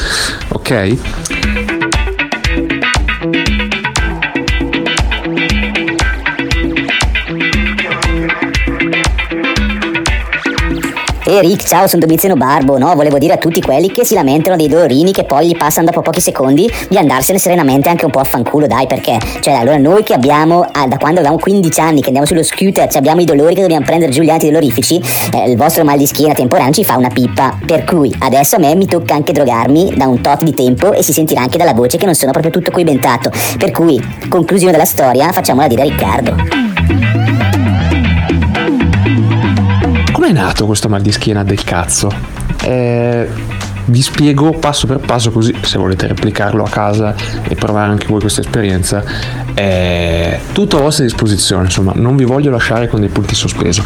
ok 0.48 1.65
E 11.28 11.40
Rick, 11.40 11.66
ciao, 11.66 11.88
sono 11.88 12.02
Domiziano 12.02 12.36
Barbo, 12.36 12.78
no? 12.78 12.94
Volevo 12.94 13.18
dire 13.18 13.32
a 13.32 13.36
tutti 13.36 13.60
quelli 13.60 13.90
che 13.90 14.04
si 14.04 14.14
lamentano 14.14 14.54
dei 14.54 14.68
dolorini 14.68 15.10
che 15.10 15.24
poi 15.24 15.48
gli 15.48 15.56
passano 15.56 15.86
dopo 15.86 16.00
pochi 16.00 16.20
secondi 16.20 16.70
di 16.88 16.96
andarsene 16.96 17.40
serenamente 17.40 17.88
anche 17.88 18.04
un 18.04 18.12
po' 18.12 18.20
a 18.20 18.24
fanculo, 18.24 18.68
dai, 18.68 18.86
perché? 18.86 19.18
Cioè, 19.40 19.54
allora 19.54 19.76
noi 19.76 20.04
che 20.04 20.14
abbiamo, 20.14 20.64
ah, 20.70 20.86
da 20.86 20.98
quando 20.98 21.18
avevamo 21.18 21.40
15 21.40 21.80
anni, 21.80 22.00
che 22.00 22.06
andiamo 22.06 22.28
sullo 22.28 22.44
scooter, 22.44 22.88
abbiamo 22.94 23.22
i 23.22 23.24
dolori 23.24 23.56
che 23.56 23.60
dobbiamo 23.62 23.84
prendere 23.84 24.12
giù 24.12 24.22
gli 24.22 24.30
antidolorifici, 24.30 25.02
eh, 25.32 25.50
il 25.50 25.56
vostro 25.56 25.82
mal 25.82 25.98
di 25.98 26.06
schiena 26.06 26.32
temporaneo 26.32 26.72
ci 26.72 26.84
fa 26.84 26.96
una 26.96 27.08
pippa. 27.08 27.58
Per 27.66 27.82
cui 27.82 28.14
adesso 28.20 28.54
a 28.54 28.60
me 28.60 28.76
mi 28.76 28.86
tocca 28.86 29.14
anche 29.14 29.32
drogarmi 29.32 29.94
da 29.96 30.06
un 30.06 30.20
tot 30.20 30.44
di 30.44 30.54
tempo 30.54 30.92
e 30.92 31.02
si 31.02 31.12
sentirà 31.12 31.40
anche 31.40 31.58
dalla 31.58 31.74
voce 31.74 31.96
che 31.96 32.04
non 32.04 32.14
sono 32.14 32.30
proprio 32.30 32.52
tutto 32.52 32.70
coibentato. 32.70 33.32
Per 33.58 33.72
cui, 33.72 34.00
conclusione 34.28 34.70
della 34.70 34.84
storia, 34.84 35.32
facciamola 35.32 35.66
dire 35.66 35.80
a 35.82 35.84
Riccardo. 35.86 36.75
Come 40.26 40.40
nato 40.40 40.66
questo 40.66 40.88
mal 40.88 41.02
di 41.02 41.12
schiena 41.12 41.44
del 41.44 41.62
cazzo? 41.62 42.12
Eh, 42.64 43.28
Vi 43.84 44.02
spiego 44.02 44.50
passo 44.58 44.88
per 44.88 44.98
passo 44.98 45.30
così 45.30 45.54
se 45.62 45.78
volete 45.78 46.08
replicarlo 46.08 46.64
a 46.64 46.68
casa 46.68 47.14
e 47.44 47.54
provare 47.54 47.92
anche 47.92 48.08
voi 48.08 48.18
questa 48.18 48.40
esperienza 48.40 49.04
è 49.54 50.40
tutto 50.50 50.78
a 50.78 50.80
vostra 50.80 51.04
disposizione, 51.04 51.66
insomma, 51.66 51.92
non 51.94 52.16
vi 52.16 52.24
voglio 52.24 52.50
lasciare 52.50 52.88
con 52.88 52.98
dei 52.98 53.08
punti 53.08 53.36
sospeso. 53.36 53.84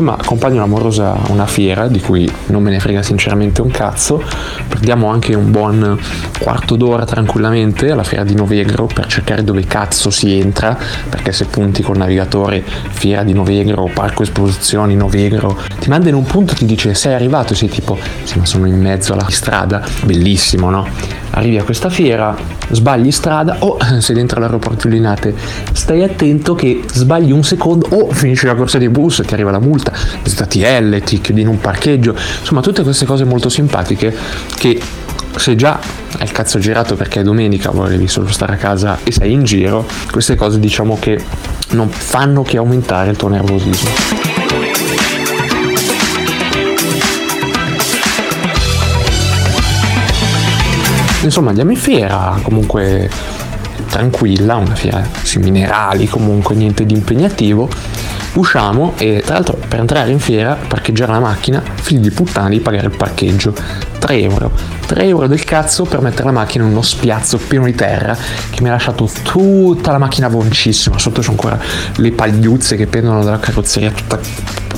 Insomma, 0.00 0.16
accompagno 0.18 0.60
l'amorosa 0.60 1.12
a 1.12 1.30
una 1.30 1.44
fiera 1.44 1.86
di 1.86 2.00
cui 2.00 2.26
non 2.46 2.62
me 2.62 2.70
ne 2.70 2.80
frega 2.80 3.02
sinceramente 3.02 3.60
un 3.60 3.70
cazzo. 3.70 4.22
Perdiamo 4.66 5.08
anche 5.08 5.34
un 5.34 5.50
buon 5.50 6.00
quarto 6.38 6.76
d'ora 6.76 7.04
tranquillamente 7.04 7.90
alla 7.90 8.02
fiera 8.02 8.24
di 8.24 8.34
Novegro 8.34 8.86
per 8.86 9.04
cercare 9.08 9.44
dove 9.44 9.66
cazzo 9.66 10.08
si 10.08 10.40
entra, 10.40 10.74
perché 11.06 11.32
se 11.32 11.44
punti 11.44 11.82
col 11.82 11.98
navigatore 11.98 12.64
fiera 12.64 13.22
di 13.24 13.34
Novegro, 13.34 13.90
parco 13.92 14.22
esposizioni 14.22 14.96
Novegro, 14.96 15.58
ti 15.78 15.90
manda 15.90 16.08
in 16.08 16.14
un 16.14 16.24
punto 16.24 16.54
e 16.54 16.56
ti 16.56 16.64
dice 16.64 16.94
sei 16.94 17.12
arrivato 17.12 17.52
e 17.52 17.56
sei 17.56 17.68
tipo 17.68 17.98
sì 18.22 18.38
ma 18.38 18.46
sono 18.46 18.66
in 18.66 18.80
mezzo 18.80 19.12
alla 19.12 19.28
strada, 19.28 19.84
bellissimo 20.04 20.70
no? 20.70 20.88
Arrivi 21.32 21.58
a 21.58 21.62
questa 21.62 21.90
fiera, 21.90 22.34
sbagli 22.70 23.10
strada 23.10 23.56
o 23.60 23.76
oh, 23.78 23.78
sei 24.00 24.16
dentro 24.16 24.40
l'aeroporto 24.40 24.88
di 24.88 24.94
Linate, 24.94 25.34
stai 25.72 26.02
attento 26.02 26.54
che 26.54 26.82
sbagli 26.90 27.30
un 27.30 27.44
secondo 27.44 27.86
o 27.90 28.06
oh, 28.06 28.12
finisci 28.12 28.46
la 28.46 28.54
corsa 28.54 28.78
dei 28.78 28.88
bus, 28.88 29.22
ti 29.24 29.34
arriva 29.34 29.50
la 29.50 29.60
multa, 29.60 29.89
ZTL, 29.94 31.00
ti 31.02 31.20
chiudi 31.20 31.40
in 31.40 31.48
un 31.48 31.60
parcheggio, 31.60 32.14
insomma 32.40 32.60
tutte 32.60 32.82
queste 32.82 33.04
cose 33.04 33.24
molto 33.24 33.48
simpatiche 33.48 34.14
che 34.56 34.80
se 35.36 35.54
già 35.56 35.78
hai 36.18 36.24
il 36.24 36.32
cazzo 36.32 36.58
girato 36.58 36.96
perché 36.96 37.20
è 37.20 37.22
domenica, 37.22 37.70
volevi 37.70 38.08
solo 38.08 38.30
stare 38.30 38.54
a 38.54 38.56
casa 38.56 38.98
e 39.04 39.12
sei 39.12 39.32
in 39.32 39.44
giro, 39.44 39.86
queste 40.10 40.34
cose 40.34 40.58
diciamo 40.58 40.98
che 40.98 41.22
non 41.70 41.88
fanno 41.88 42.42
che 42.42 42.56
aumentare 42.56 43.10
il 43.10 43.16
tuo 43.16 43.28
nervosismo. 43.28 44.18
Insomma 51.22 51.50
andiamo 51.50 51.70
in 51.70 51.76
fiera, 51.76 52.38
comunque 52.42 53.10
tranquilla, 53.88 54.56
una 54.56 54.74
fiera 54.74 55.06
sui 55.22 55.42
minerali, 55.42 56.06
comunque 56.06 56.54
niente 56.54 56.86
di 56.86 56.94
impegnativo. 56.94 57.68
Usciamo 58.32 58.94
e 58.96 59.22
tra 59.24 59.34
l'altro 59.34 59.58
per 59.66 59.80
entrare 59.80 60.10
in 60.10 60.20
fiera, 60.20 60.56
parcheggiare 60.68 61.12
la 61.12 61.18
macchina, 61.20 61.62
figli 61.74 62.00
di 62.00 62.10
puttana 62.10 62.48
di 62.48 62.60
pagare 62.60 62.86
il 62.86 62.96
parcheggio. 62.96 63.52
3 63.98 64.20
euro. 64.20 64.50
3 64.86 65.04
euro 65.04 65.26
del 65.26 65.44
cazzo 65.44 65.84
per 65.84 66.00
mettere 66.00 66.24
la 66.24 66.32
macchina 66.32 66.64
in 66.64 66.70
uno 66.70 66.82
spiazzo 66.82 67.38
pieno 67.38 67.64
di 67.64 67.74
terra 67.74 68.16
che 68.50 68.62
mi 68.62 68.68
ha 68.68 68.72
lasciato 68.72 69.08
tutta 69.22 69.90
la 69.92 69.98
macchina 69.98 70.28
voncissima. 70.28 70.98
Sotto 70.98 71.20
c'ho 71.20 71.30
ancora 71.30 71.58
le 71.96 72.12
pagliuzze 72.12 72.76
che 72.76 72.86
pendono 72.86 73.22
dalla 73.22 73.38
carrozzeria 73.38 73.90
tutta 73.90 74.18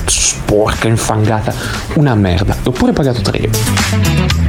sporca, 0.05 0.87
infangata. 0.87 1.53
Una 1.95 2.15
merda. 2.15 2.55
L'ho 2.63 2.71
pure 2.71 2.91
pagato 2.91 3.21
3 3.21 3.39
euro. 3.39 4.42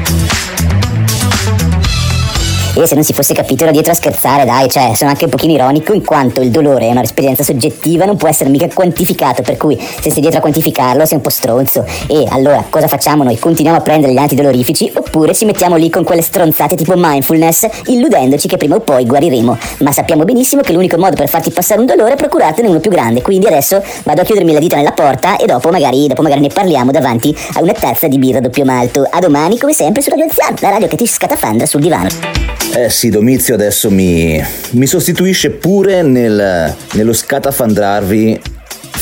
E 2.76 2.88
se 2.88 2.96
non 2.96 3.04
si 3.04 3.12
fosse 3.12 3.34
capito 3.34 3.62
ero 3.62 3.70
dietro 3.70 3.92
a 3.92 3.94
scherzare, 3.94 4.44
dai, 4.44 4.68
cioè 4.68 4.90
sono 4.96 5.10
anche 5.10 5.24
un 5.24 5.30
pochino 5.30 5.52
ironico 5.52 5.92
in 5.92 6.04
quanto 6.04 6.40
il 6.40 6.50
dolore 6.50 6.88
è 6.88 6.90
un'esperienza 6.90 7.44
soggettiva, 7.44 8.04
non 8.04 8.16
può 8.16 8.26
essere 8.26 8.50
mica 8.50 8.66
quantificato, 8.66 9.42
per 9.42 9.56
cui 9.56 9.78
se 9.78 10.10
sei 10.10 10.20
dietro 10.20 10.38
a 10.38 10.40
quantificarlo 10.40 11.06
sei 11.06 11.16
un 11.18 11.22
po' 11.22 11.30
stronzo. 11.30 11.84
E 12.08 12.26
allora 12.30 12.64
cosa 12.68 12.88
facciamo 12.88 13.22
noi? 13.22 13.38
Continuiamo 13.38 13.78
a 13.78 13.80
prendere 13.80 14.12
gli 14.12 14.16
antidolorifici 14.18 14.90
oppure 14.92 15.34
ci 15.34 15.44
mettiamo 15.44 15.76
lì 15.76 15.88
con 15.88 16.02
quelle 16.02 16.20
stronzate 16.20 16.74
tipo 16.74 16.94
mindfulness, 16.96 17.68
illudendoci 17.86 18.48
che 18.48 18.56
prima 18.56 18.74
o 18.74 18.80
poi 18.80 19.06
guariremo. 19.06 19.56
Ma 19.78 19.92
sappiamo 19.92 20.24
benissimo 20.24 20.62
che 20.62 20.72
l'unico 20.72 20.98
modo 20.98 21.14
per 21.14 21.28
farti 21.28 21.50
passare 21.50 21.78
un 21.78 21.86
dolore 21.86 22.14
è 22.14 22.16
procurartene 22.16 22.66
uno 22.66 22.80
più 22.80 22.90
grande, 22.90 23.22
quindi 23.22 23.46
adesso 23.46 23.80
vado 24.02 24.22
a 24.22 24.24
chiudermi 24.24 24.52
la 24.52 24.58
dita 24.58 24.74
nella 24.74 24.92
porta 24.92 25.36
e 25.36 25.46
dopo 25.46 25.70
magari, 25.70 26.08
dopo 26.08 26.22
magari 26.22 26.40
ne 26.40 26.48
parliamo 26.48 26.90
davanti 26.90 27.34
a 27.54 27.62
una 27.62 27.72
tazza 27.72 28.08
di 28.08 28.18
birra 28.18 28.40
doppio 28.40 28.64
malto. 28.64 29.06
A 29.08 29.20
domani 29.20 29.58
come 29.58 29.72
sempre 29.72 30.02
su 30.02 30.10
Radio 30.10 30.26
Zan, 30.28 30.56
la 30.58 30.70
radio 30.70 30.88
che 30.88 30.96
ti 30.96 31.06
scatafandra 31.06 31.66
sul 31.66 31.80
divano. 31.80 32.63
Eh 32.72 32.88
sì, 32.90 33.08
Domizio 33.08 33.54
adesso 33.54 33.90
mi, 33.90 34.42
mi 34.70 34.86
sostituisce 34.86 35.50
pure 35.50 36.02
nel, 36.02 36.74
nello 36.92 37.12
scatafandrarvi 37.12 38.40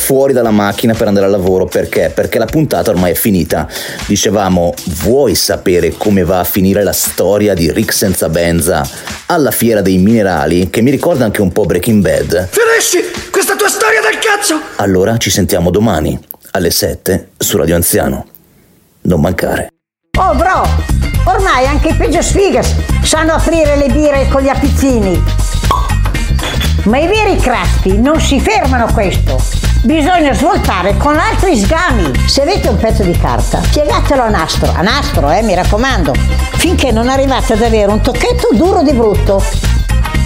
fuori 0.03 0.33
dalla 0.33 0.51
macchina 0.51 0.95
per 0.95 1.07
andare 1.07 1.27
al 1.27 1.33
lavoro 1.33 1.67
perché? 1.67 2.11
Perché 2.13 2.39
la 2.39 2.45
puntata 2.45 2.91
ormai 2.91 3.13
è 3.13 3.15
finita. 3.15 3.69
Dicevamo, 4.07 4.75
vuoi 5.03 5.35
sapere 5.35 5.95
come 5.97 6.25
va 6.25 6.41
a 6.41 6.45
finire 6.45 6.83
la 6.83 6.93
storia 6.93 7.55
di 7.55 7.71
Rick 7.71 7.93
senza 7.93 8.29
benza 8.29 8.87
alla 9.27 9.51
fiera 9.51 9.81
dei 9.81 9.99
minerali 9.99 10.69
che 10.69 10.83
mi 10.83 10.91
ricorda 10.91 11.25
anche 11.25 11.41
un 11.41 11.53
po' 11.53 11.65
Breaking 11.65 12.03
Bad? 12.03 12.49
Finisci 12.51 13.31
questa 13.31 13.55
tua 13.57 13.69
storia 13.69 14.01
del 14.01 14.19
cazzo! 14.19 14.61
Allora 14.77 15.17
ci 15.17 15.31
sentiamo 15.31 15.71
domani 15.71 16.19
alle 16.51 16.71
7 16.71 17.31
su 17.39 17.57
Radio 17.57 17.77
Anziano. 17.77 18.27
Non 19.03 19.21
mancare. 19.21 19.69
Oh 20.19 20.35
bro, 20.35 20.67
ormai 21.25 21.67
anche 21.67 21.89
i 21.89 21.95
peggio 21.95 22.23
sfigas 22.23 22.75
sanno 23.03 23.33
aprire 23.33 23.77
le 23.77 23.89
birre 23.89 24.29
con 24.29 24.43
gli 24.43 24.49
appizzini. 24.49 25.23
Ma 26.85 26.99
i 26.99 27.07
veri 27.07 27.37
crafty 27.37 27.99
non 27.99 28.21
si 28.21 28.41
fermano 28.41 28.87
a 28.87 28.93
questo. 28.93 29.41
Bisogna 29.85 30.33
svoltare 30.33 30.97
con 30.97 31.17
altri 31.17 31.57
sgami. 31.57 32.27
Se 32.27 32.43
avete 32.43 32.69
un 32.69 32.77
pezzo 32.77 33.03
di 33.03 33.17
carta, 33.19 33.61
piegatelo 33.71 34.23
a 34.23 34.29
nastro, 34.29 34.73
a 34.73 34.81
nastro, 34.81 35.31
eh, 35.31 35.43
mi 35.43 35.55
raccomando, 35.55 36.13
finché 36.53 36.93
non 36.93 37.09
arrivate 37.09 37.53
ad 37.55 37.63
avere 37.63 37.91
un 37.91 38.01
tocchetto 38.01 38.49
duro 38.53 38.83
di 38.83 38.93
brutto. 38.93 39.43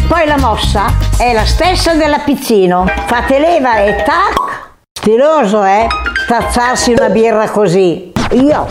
Poi 0.08 0.26
la 0.26 0.38
mossa 0.38 0.92
è 1.16 1.32
la 1.32 1.44
stessa 1.44 1.94
dell'appizzino. 1.94 2.86
Fate 3.06 3.38
leva 3.38 3.78
e 3.78 4.02
tac. 4.04 4.74
Stiloso, 4.92 5.64
eh? 5.64 5.86
Tazzarsi 6.26 6.92
una 6.92 7.08
birra 7.08 7.48
così. 7.50 8.12
Io. 8.32 8.66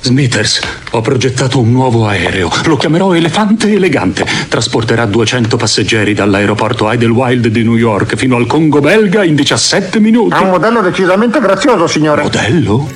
Smithers, 0.00 0.60
ho 0.92 1.00
progettato 1.00 1.58
un 1.58 1.72
nuovo 1.72 2.06
aereo. 2.06 2.48
Lo 2.66 2.76
chiamerò 2.76 3.14
Elefante 3.14 3.72
Elegante. 3.72 4.24
Trasporterà 4.48 5.04
200 5.06 5.56
passeggeri 5.56 6.14
dall'aeroporto 6.14 6.90
Idlewild 6.92 7.48
di 7.48 7.64
New 7.64 7.74
York 7.74 8.14
fino 8.14 8.36
al 8.36 8.46
Congo 8.46 8.78
belga 8.78 9.24
in 9.24 9.34
17 9.34 9.98
minuti. 9.98 10.34
Ha 10.34 10.42
un 10.42 10.50
modello 10.50 10.80
decisamente 10.82 11.40
grazioso, 11.40 11.88
signore. 11.88 12.22
Modello? 12.22 12.88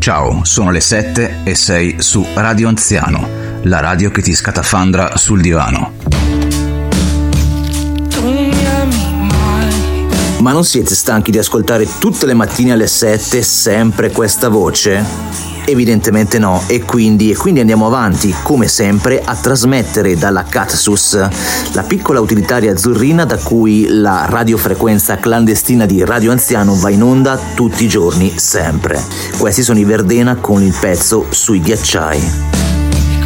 Ciao, 0.00 0.40
sono 0.42 0.72
le 0.72 0.80
7 0.80 1.42
e 1.44 1.54
sei 1.54 1.96
su 1.98 2.26
Radio 2.34 2.66
Anziano, 2.66 3.28
la 3.62 3.78
radio 3.78 4.10
che 4.10 4.22
ti 4.22 4.34
scatafandra 4.34 5.16
sul 5.16 5.40
divano. 5.40 5.92
Ma 10.46 10.52
non 10.52 10.62
siete 10.62 10.94
stanchi 10.94 11.32
di 11.32 11.38
ascoltare 11.38 11.88
tutte 11.98 12.24
le 12.24 12.32
mattine 12.32 12.70
alle 12.70 12.86
7 12.86 13.42
sempre 13.42 14.12
questa 14.12 14.48
voce? 14.48 15.04
Evidentemente 15.64 16.38
no, 16.38 16.62
e 16.68 16.82
quindi, 16.82 17.32
e 17.32 17.36
quindi 17.36 17.58
andiamo 17.58 17.84
avanti, 17.84 18.32
come 18.44 18.68
sempre, 18.68 19.20
a 19.24 19.34
trasmettere 19.34 20.16
dalla 20.16 20.44
Catsus, 20.44 21.18
la 21.72 21.82
piccola 21.82 22.20
utilitaria 22.20 22.70
azzurrina 22.70 23.24
da 23.24 23.38
cui 23.38 23.88
la 23.88 24.26
radiofrequenza 24.30 25.16
clandestina 25.16 25.84
di 25.84 26.04
Radio 26.04 26.30
Anziano 26.30 26.76
va 26.76 26.90
in 26.90 27.02
onda 27.02 27.36
tutti 27.56 27.82
i 27.82 27.88
giorni, 27.88 28.32
sempre. 28.36 29.02
Questi 29.38 29.64
sono 29.64 29.80
i 29.80 29.84
Verdena 29.84 30.36
con 30.36 30.62
il 30.62 30.76
pezzo 30.78 31.26
sui 31.28 31.60
ghiacciai. 31.60 32.32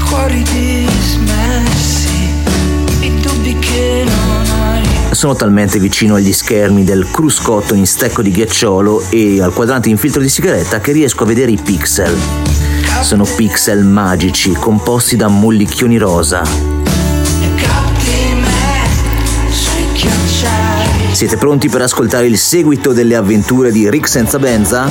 Cuori 0.08 0.42
dismessi, 0.44 0.89
Sono 5.20 5.34
talmente 5.34 5.78
vicino 5.78 6.14
agli 6.14 6.32
schermi 6.32 6.82
del 6.82 7.10
cruscotto 7.10 7.74
in 7.74 7.86
stecco 7.86 8.22
di 8.22 8.30
ghiacciolo 8.30 9.04
e 9.10 9.42
al 9.42 9.52
quadrante 9.52 9.90
in 9.90 9.98
filtro 9.98 10.22
di 10.22 10.30
sigaretta 10.30 10.80
che 10.80 10.92
riesco 10.92 11.24
a 11.24 11.26
vedere 11.26 11.50
i 11.50 11.58
pixel. 11.62 12.16
Sono 13.02 13.24
pixel 13.24 13.84
magici 13.84 14.52
composti 14.52 15.16
da 15.16 15.28
mollicchioni 15.28 15.98
rosa. 15.98 16.42
Siete 21.12 21.36
pronti 21.36 21.68
per 21.68 21.82
ascoltare 21.82 22.26
il 22.26 22.38
seguito 22.38 22.94
delle 22.94 23.14
avventure 23.14 23.70
di 23.70 23.90
Rick 23.90 24.08
senza 24.08 24.38
benza? 24.38 24.88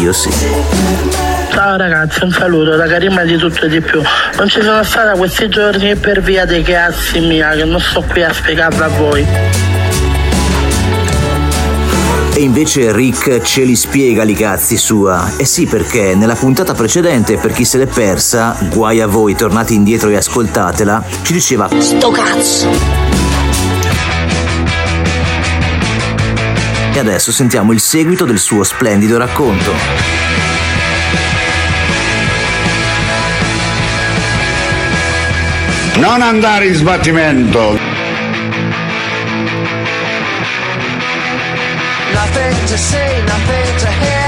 Io 0.00 0.12
sì. 0.12 1.25
Ciao 1.56 1.78
ragazzi, 1.78 2.22
un 2.22 2.30
saluto 2.30 2.76
da 2.76 2.86
Karima 2.86 3.24
di 3.24 3.38
tutto 3.38 3.64
e 3.64 3.70
di 3.70 3.80
più. 3.80 4.02
Non 4.36 4.46
ci 4.46 4.60
sono 4.60 4.82
stata 4.82 5.12
questi 5.12 5.48
giorni 5.48 5.96
per 5.96 6.20
via 6.20 6.44
dei 6.44 6.62
cazzi 6.62 7.18
mia, 7.20 7.52
che 7.52 7.64
non 7.64 7.80
sto 7.80 8.02
qui 8.02 8.22
a 8.22 8.30
spiegarla 8.30 8.84
a 8.84 8.88
voi. 8.88 9.26
E 12.34 12.40
invece 12.42 12.92
Rick 12.92 13.40
ce 13.40 13.62
li 13.62 13.74
spiega 13.74 14.22
li 14.22 14.34
cazzi 14.34 14.76
sua. 14.76 15.32
Eh 15.38 15.46
sì, 15.46 15.64
perché 15.64 16.14
nella 16.14 16.34
puntata 16.34 16.74
precedente, 16.74 17.38
per 17.38 17.52
chi 17.52 17.64
se 17.64 17.78
l'è 17.78 17.86
persa, 17.86 18.54
guai 18.68 19.00
a 19.00 19.06
voi, 19.06 19.34
tornate 19.34 19.72
indietro 19.72 20.10
e 20.10 20.16
ascoltatela, 20.16 21.02
ci 21.22 21.32
diceva 21.32 21.70
Sto 21.78 22.10
cazzo! 22.10 22.68
E 26.92 26.98
adesso 26.98 27.32
sentiamo 27.32 27.72
il 27.72 27.80
seguito 27.80 28.26
del 28.26 28.38
suo 28.38 28.62
splendido 28.62 29.16
racconto. 29.16 30.25
Non 35.98 36.20
andare 36.20 36.66
in 36.66 36.74
sbattimento. 36.74 37.78
Nothing 42.12 42.66
to 42.66 42.76
say, 42.76 43.22
nothing 43.24 43.78
to 43.78 43.88
hear. 43.88 44.25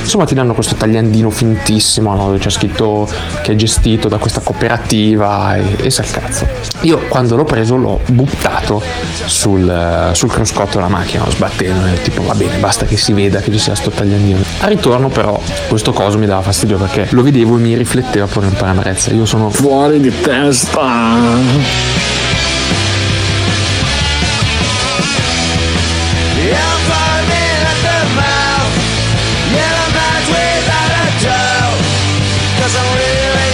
Insomma 0.00 0.24
ti 0.24 0.34
danno 0.34 0.54
questo 0.54 0.74
tagliandino 0.74 1.30
fintissimo 1.30 2.14
no? 2.14 2.26
dove 2.26 2.38
c'è 2.38 2.50
scritto 2.50 3.08
che 3.42 3.52
è 3.52 3.54
gestito 3.54 4.08
da 4.08 4.18
questa 4.18 4.40
cooperativa 4.40 5.56
e, 5.56 5.76
e 5.80 5.90
sa 5.90 6.02
il 6.02 6.10
cazzo. 6.10 6.46
Io 6.82 6.98
quando 7.08 7.36
l'ho 7.36 7.44
preso 7.44 7.76
l'ho 7.76 8.00
buttato 8.06 8.82
sul, 9.26 10.10
sul 10.12 10.30
cruscotto 10.30 10.76
della 10.76 10.88
macchina, 10.88 11.24
sbattendo, 11.28 11.86
e 11.86 12.02
tipo 12.02 12.22
va 12.24 12.34
bene, 12.34 12.56
basta 12.58 12.84
che 12.84 12.96
si 12.96 13.12
veda 13.12 13.40
che 13.40 13.50
ci 13.50 13.58
sia 13.58 13.74
sto 13.74 13.90
tagliandino. 13.90 14.40
Al 14.60 14.68
ritorno 14.68 15.08
però 15.08 15.40
questo 15.68 15.92
coso 15.92 16.18
mi 16.18 16.26
dava 16.26 16.42
fastidio 16.42 16.76
perché 16.76 17.08
lo 17.10 17.22
vedevo 17.22 17.56
e 17.56 17.60
mi 17.60 17.76
rifletteva 17.76 18.26
pure 18.26 18.46
in 18.46 18.54
paramarezza. 18.54 19.12
Io 19.12 19.24
sono 19.24 19.50
Fuori 19.50 20.00
di 20.00 20.20
testa. 20.20 21.81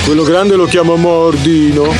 Quello 0.08 0.22
grande 0.22 0.56
lo 0.56 0.64
chiamo 0.64 0.96
Mordino. 0.96 1.92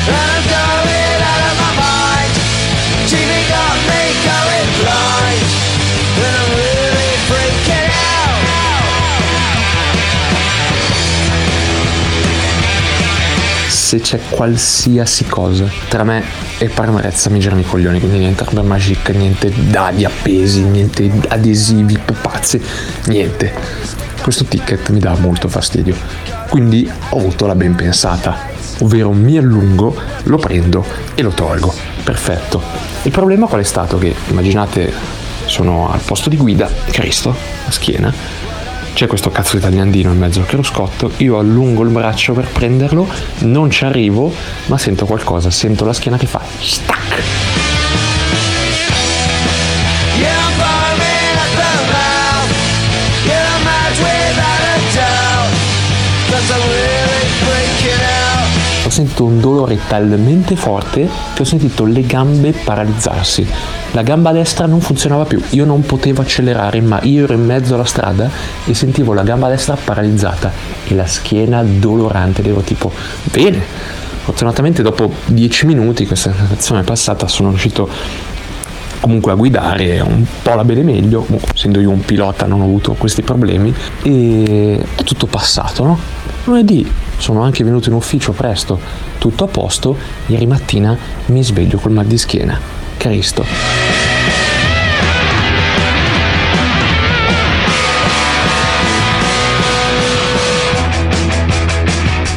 se 13.67 13.99
c'è 13.99 14.19
qualsiasi 14.29 15.25
cosa 15.25 15.67
tra 15.87 16.03
me 16.03 16.23
e 16.57 16.67
Paramarezza 16.67 17.29
mi 17.29 17.39
girano 17.39 17.61
i 17.61 17.63
coglioni, 17.63 17.99
quindi 17.99 18.17
niente 18.17 18.43
roba 18.43 18.63
magica, 18.63 19.13
niente 19.13 19.53
dadi 19.69 20.03
appesi, 20.03 20.63
niente 20.63 21.11
adesivi 21.27 21.99
pupazzi, 22.03 22.59
niente. 23.05 23.53
Questo 24.21 24.45
ticket 24.45 24.89
mi 24.89 24.99
dà 24.99 25.15
molto 25.15 25.47
fastidio, 25.47 25.95
quindi 26.49 26.89
ho 27.09 27.17
avuto 27.17 27.45
la 27.45 27.55
ben 27.55 27.75
pensata, 27.75 28.35
ovvero 28.79 29.11
mi 29.11 29.37
allungo, 29.37 29.95
lo 30.23 30.37
prendo 30.37 30.83
e 31.15 31.21
lo 31.21 31.31
tolgo. 31.31 31.73
Perfetto. 32.03 32.61
Il 33.03 33.11
problema 33.11 33.47
qual 33.47 33.61
è 33.61 33.63
stato? 33.63 33.97
Che 33.97 34.13
immaginate 34.29 34.91
sono 35.45 35.91
al 35.91 36.01
posto 36.01 36.29
di 36.29 36.37
guida, 36.37 36.69
Cristo, 36.91 37.35
a 37.65 37.71
schiena, 37.71 38.13
c'è 38.93 39.07
questo 39.07 39.29
cazzo 39.29 39.55
di 39.55 39.61
tagliandino 39.61 40.11
in 40.11 40.17
mezzo 40.17 40.39
al 40.39 40.45
cruscotto, 40.45 41.11
io 41.17 41.39
allungo 41.39 41.83
il 41.83 41.89
braccio 41.89 42.33
per 42.33 42.47
prenderlo, 42.47 43.07
non 43.39 43.69
ci 43.69 43.85
arrivo, 43.85 44.31
ma 44.65 44.77
sento 44.77 45.05
qualcosa, 45.05 45.49
sento 45.49 45.85
la 45.85 45.93
schiena 45.93 46.17
che 46.17 46.27
fa 46.27 46.41
stack. 46.59 47.58
Sentito 58.99 59.23
un 59.23 59.39
dolore 59.39 59.79
talmente 59.87 60.57
forte 60.57 61.07
che 61.33 61.41
ho 61.41 61.45
sentito 61.45 61.85
le 61.85 62.01
gambe 62.01 62.51
paralizzarsi. 62.51 63.47
La 63.91 64.01
gamba 64.01 64.31
destra 64.31 64.65
non 64.65 64.81
funzionava 64.81 65.23
più, 65.23 65.41
io 65.51 65.63
non 65.63 65.85
potevo 65.85 66.21
accelerare, 66.21 66.81
ma 66.81 66.99
io 67.03 67.23
ero 67.23 67.33
in 67.33 67.45
mezzo 67.45 67.75
alla 67.75 67.85
strada 67.85 68.29
e 68.65 68.73
sentivo 68.73 69.13
la 69.13 69.23
gamba 69.23 69.47
destra 69.47 69.77
paralizzata 69.81 70.51
e 70.85 70.95
la 70.95 71.05
schiena 71.05 71.63
dolorante. 71.63 72.41
Ed 72.41 72.47
ero 72.47 72.59
tipo, 72.59 72.91
bene. 73.31 73.61
Fortunatamente 74.23 74.83
dopo 74.83 75.11
10 75.25 75.65
minuti 75.65 76.05
questa 76.05 76.33
sensazione 76.35 76.81
è 76.81 76.83
passata, 76.83 77.27
sono 77.27 77.49
riuscito 77.49 77.89
comunque 78.99 79.31
a 79.31 79.35
guidare 79.35 80.01
un 80.01 80.25
po' 80.43 80.53
la 80.53 80.65
bene 80.65 80.83
meglio, 80.83 81.25
essendo 81.51 81.79
io 81.79 81.89
un 81.89 82.01
pilota 82.01 82.45
non 82.45 82.61
ho 82.61 82.65
avuto 82.65 82.93
questi 82.93 83.21
problemi 83.21 83.73
e 84.03 84.85
è 84.95 85.03
tutto 85.03 85.25
passato, 85.25 85.83
no? 85.85 85.99
Lunedì 86.43 87.07
sono 87.19 87.43
anche 87.43 87.63
venuto 87.63 87.89
in 87.89 87.95
ufficio 87.95 88.31
presto, 88.31 88.79
tutto 89.19 89.43
a 89.43 89.47
posto, 89.47 89.95
ieri 90.27 90.47
mattina 90.47 90.97
mi 91.27 91.43
sveglio 91.43 91.77
col 91.77 91.91
mal 91.91 92.05
di 92.05 92.17
schiena. 92.17 92.59
Cristo. 92.97 93.45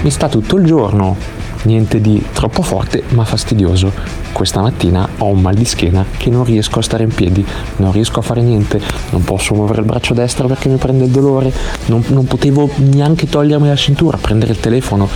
Mi 0.03 0.11
sta 0.11 0.29
tutto 0.29 0.57
il 0.57 0.67
giorno, 0.67 1.17
niente 1.63 2.01
di 2.01 2.23
troppo 2.33 2.63
forte 2.63 3.05
ma 3.11 3.25
fastidioso. 3.25 4.22
Questa 4.33 4.61
mattina 4.61 5.09
ho 5.19 5.27
un 5.27 5.41
mal 5.41 5.55
di 5.55 5.65
schiena 5.65 6.05
che 6.17 6.31
non 6.31 6.45
riesco 6.45 6.79
a 6.79 6.83
stare 6.83 7.05
in 7.05 7.15
piedi, 7.15 7.45
non 7.77 7.93
riesco 7.93 8.19
a 8.19 8.23
fare 8.23 8.41
niente, 8.41 8.81
non 9.11 9.23
posso 9.25 9.55
muovere 9.55 9.81
il 9.81 9.87
braccio 9.87 10.15
destro 10.15 10.49
perché 10.49 10.69
mi 10.69 10.77
prende 10.77 11.05
il 11.05 11.11
dolore, 11.11 11.53
non, 11.87 12.03
non 12.09 12.27
potevo 12.27 12.69
neanche 12.77 13.29
togliermi 13.29 13.69
la 13.69 13.77
cintura, 13.77 14.17
prendere 14.17 14.53
il 14.53 14.61
telefono, 14.61 15.09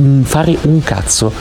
mm, 0.00 0.22
fare 0.22 0.56
un 0.62 0.82
cazzo. 0.82 1.32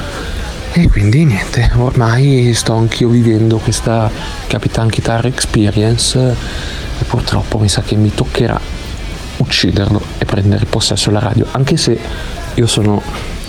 E 0.74 0.90
quindi 0.90 1.24
niente, 1.24 1.72
ormai 1.78 2.54
sto 2.54 2.74
anch'io 2.74 3.10
vivendo 3.10 3.58
questa 3.58 4.12
Capitan 4.48 4.88
Guitar 4.88 5.26
Experience 5.26 6.36
e 7.00 7.04
purtroppo 7.06 7.58
mi 7.58 7.70
sa 7.70 7.82
che 7.82 7.96
mi 7.96 8.14
toccherà 8.14 8.60
ucciderlo 9.38 10.02
e 10.18 10.26
prendere 10.26 10.66
possesso 10.66 11.10
della 11.10 11.22
radio, 11.22 11.46
anche 11.52 11.78
se 11.78 12.00
io 12.54 12.68
sono 12.68 13.02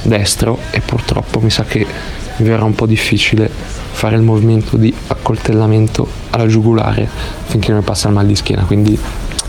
destro 0.02 0.58
e 0.70 0.80
purtroppo 0.80 1.40
mi 1.40 1.50
sa 1.50 1.64
che 1.64 1.86
verrà 2.44 2.64
un 2.64 2.74
po' 2.74 2.86
difficile 2.86 3.50
fare 3.50 4.16
il 4.16 4.22
movimento 4.22 4.76
di 4.76 4.94
accoltellamento 5.08 6.06
alla 6.30 6.46
giugulare 6.46 7.08
finché 7.46 7.68
non 7.70 7.78
mi 7.78 7.84
passa 7.84 8.08
il 8.08 8.14
mal 8.14 8.26
di 8.26 8.36
schiena, 8.36 8.62
quindi 8.64 8.98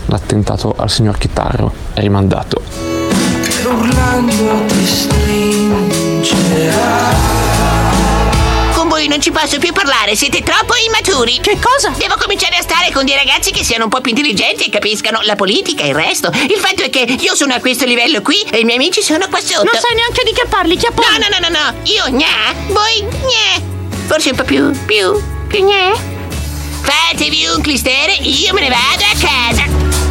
l'attentato 0.06 0.74
al 0.76 0.90
signor 0.90 1.18
Chitarro 1.18 1.72
è 1.94 2.00
rimandato. 2.00 2.62
Urlando 3.64 4.64
ti 4.66 4.84
stringerà 4.84 6.18
non 9.20 9.34
ci 9.34 9.38
posso 9.38 9.58
più 9.58 9.74
parlare, 9.74 10.16
siete 10.16 10.42
troppo 10.42 10.72
immaturi. 10.86 11.40
Che 11.40 11.58
cosa? 11.60 11.90
Devo 11.90 12.14
cominciare 12.18 12.56
a 12.56 12.62
stare 12.62 12.90
con 12.90 13.04
dei 13.04 13.14
ragazzi 13.14 13.50
che 13.50 13.62
siano 13.62 13.84
un 13.84 13.90
po' 13.90 14.00
più 14.00 14.12
intelligenti 14.12 14.64
e 14.64 14.70
capiscano 14.70 15.20
la 15.24 15.36
politica 15.36 15.82
e 15.82 15.88
il 15.88 15.94
resto. 15.94 16.30
Il 16.32 16.56
fatto 16.56 16.84
è 16.84 16.88
che 16.88 17.00
io 17.00 17.34
sono 17.34 17.52
a 17.52 17.60
questo 17.60 17.84
livello 17.84 18.22
qui 18.22 18.40
e 18.50 18.60
i 18.60 18.64
miei 18.64 18.78
amici 18.78 19.02
sono 19.02 19.28
qua 19.28 19.38
sotto. 19.40 19.64
Non 19.64 19.78
sai 19.78 19.94
neanche 19.94 20.22
di 20.24 20.32
che 20.32 20.46
parli, 20.48 20.76
che 20.78 20.88
No, 20.94 21.18
no, 21.18 21.26
no, 21.38 21.48
no, 21.48 21.70
no. 21.70 21.82
Io 21.82 22.04
gna, 22.16 22.54
voi 22.68 23.02
gna. 23.02 23.62
Forse 24.06 24.30
un 24.30 24.36
po' 24.36 24.44
più, 24.44 24.70
più, 24.86 25.22
più 25.46 25.64
gna. 25.66 25.92
Fatevi 26.80 27.46
un 27.54 27.60
clistere, 27.60 28.14
io 28.22 28.54
me 28.54 28.60
ne 28.62 28.70
vado 28.70 29.04
a 29.04 29.18
casa. 29.20 29.64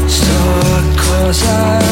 So 0.05 1.88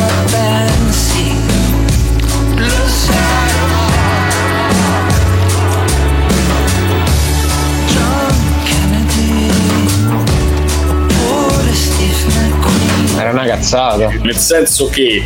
cazzata. 13.58 14.10
Nel 14.22 14.38
senso 14.38 14.88
che 14.88 15.26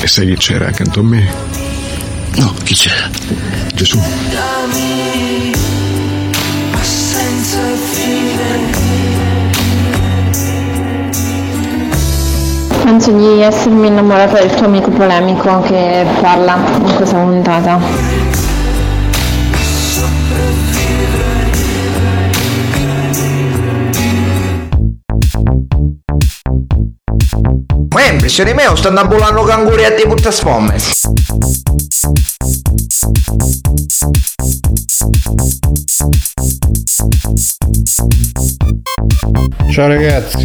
E 0.00 0.06
sai 0.06 0.26
chi 0.26 0.36
c'era 0.36 0.66
accanto 0.66 1.00
a 1.00 1.02
me? 1.02 1.26
No, 2.36 2.54
chi 2.62 2.74
c'era? 2.74 3.08
Gesù. 3.72 3.98
Penso 12.84 13.12
di 13.12 13.40
essermi 13.40 13.86
innamorata 13.86 14.40
del 14.40 14.50
tuo 14.50 14.66
amico 14.66 14.90
polemico 14.90 15.62
che 15.62 16.04
parla 16.20 16.58
in 16.84 16.94
questa 16.96 17.16
puntata. 17.16 18.24
È 27.96 28.10
impressione 28.10 28.54
mia 28.54 28.70
o 28.70 28.74
stanno 28.74 29.00
ambulando 29.00 29.42
canguri 29.44 29.84
a 29.84 29.92
te 29.94 30.06
putte 30.06 30.30
sfomme? 30.30 30.76
Ciao 39.70 39.88
ragazzi. 39.88 40.42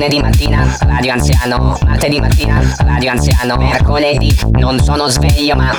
Lunedì 0.00 0.22
mattina, 0.22 0.76
Radio 0.80 1.12
Anziano. 1.12 1.76
Martedì 1.84 2.20
mattina, 2.20 2.58
Radio 2.78 3.10
Anziano. 3.10 3.56
Mercoledì, 3.58 4.34
non 4.52 4.82
sono 4.82 5.08
sveglio 5.08 5.54
ma 5.56 5.76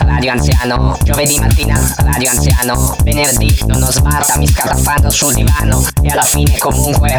Radio 0.00 0.32
anziano, 0.32 0.94
giovedì 1.02 1.38
mattina, 1.38 1.94
radio 1.96 2.30
anziano, 2.30 2.94
venerdì 3.02 3.56
non 3.66 3.82
ho 3.82 3.90
sbarta, 3.90 4.36
mi 4.36 4.46
scatafando 4.46 5.08
sul 5.08 5.32
divano. 5.32 5.82
E 6.02 6.08
alla 6.08 6.22
fine 6.22 6.58
comunque 6.58 7.18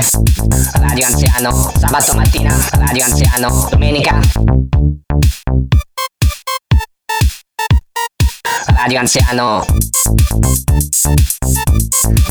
radio 0.74 1.08
anziano, 1.08 1.72
sabato 1.76 2.14
mattina, 2.14 2.56
radio 2.74 3.04
anziano, 3.04 3.68
domenica 3.72 4.20
radio 8.68 9.00
anziano. 9.00 9.66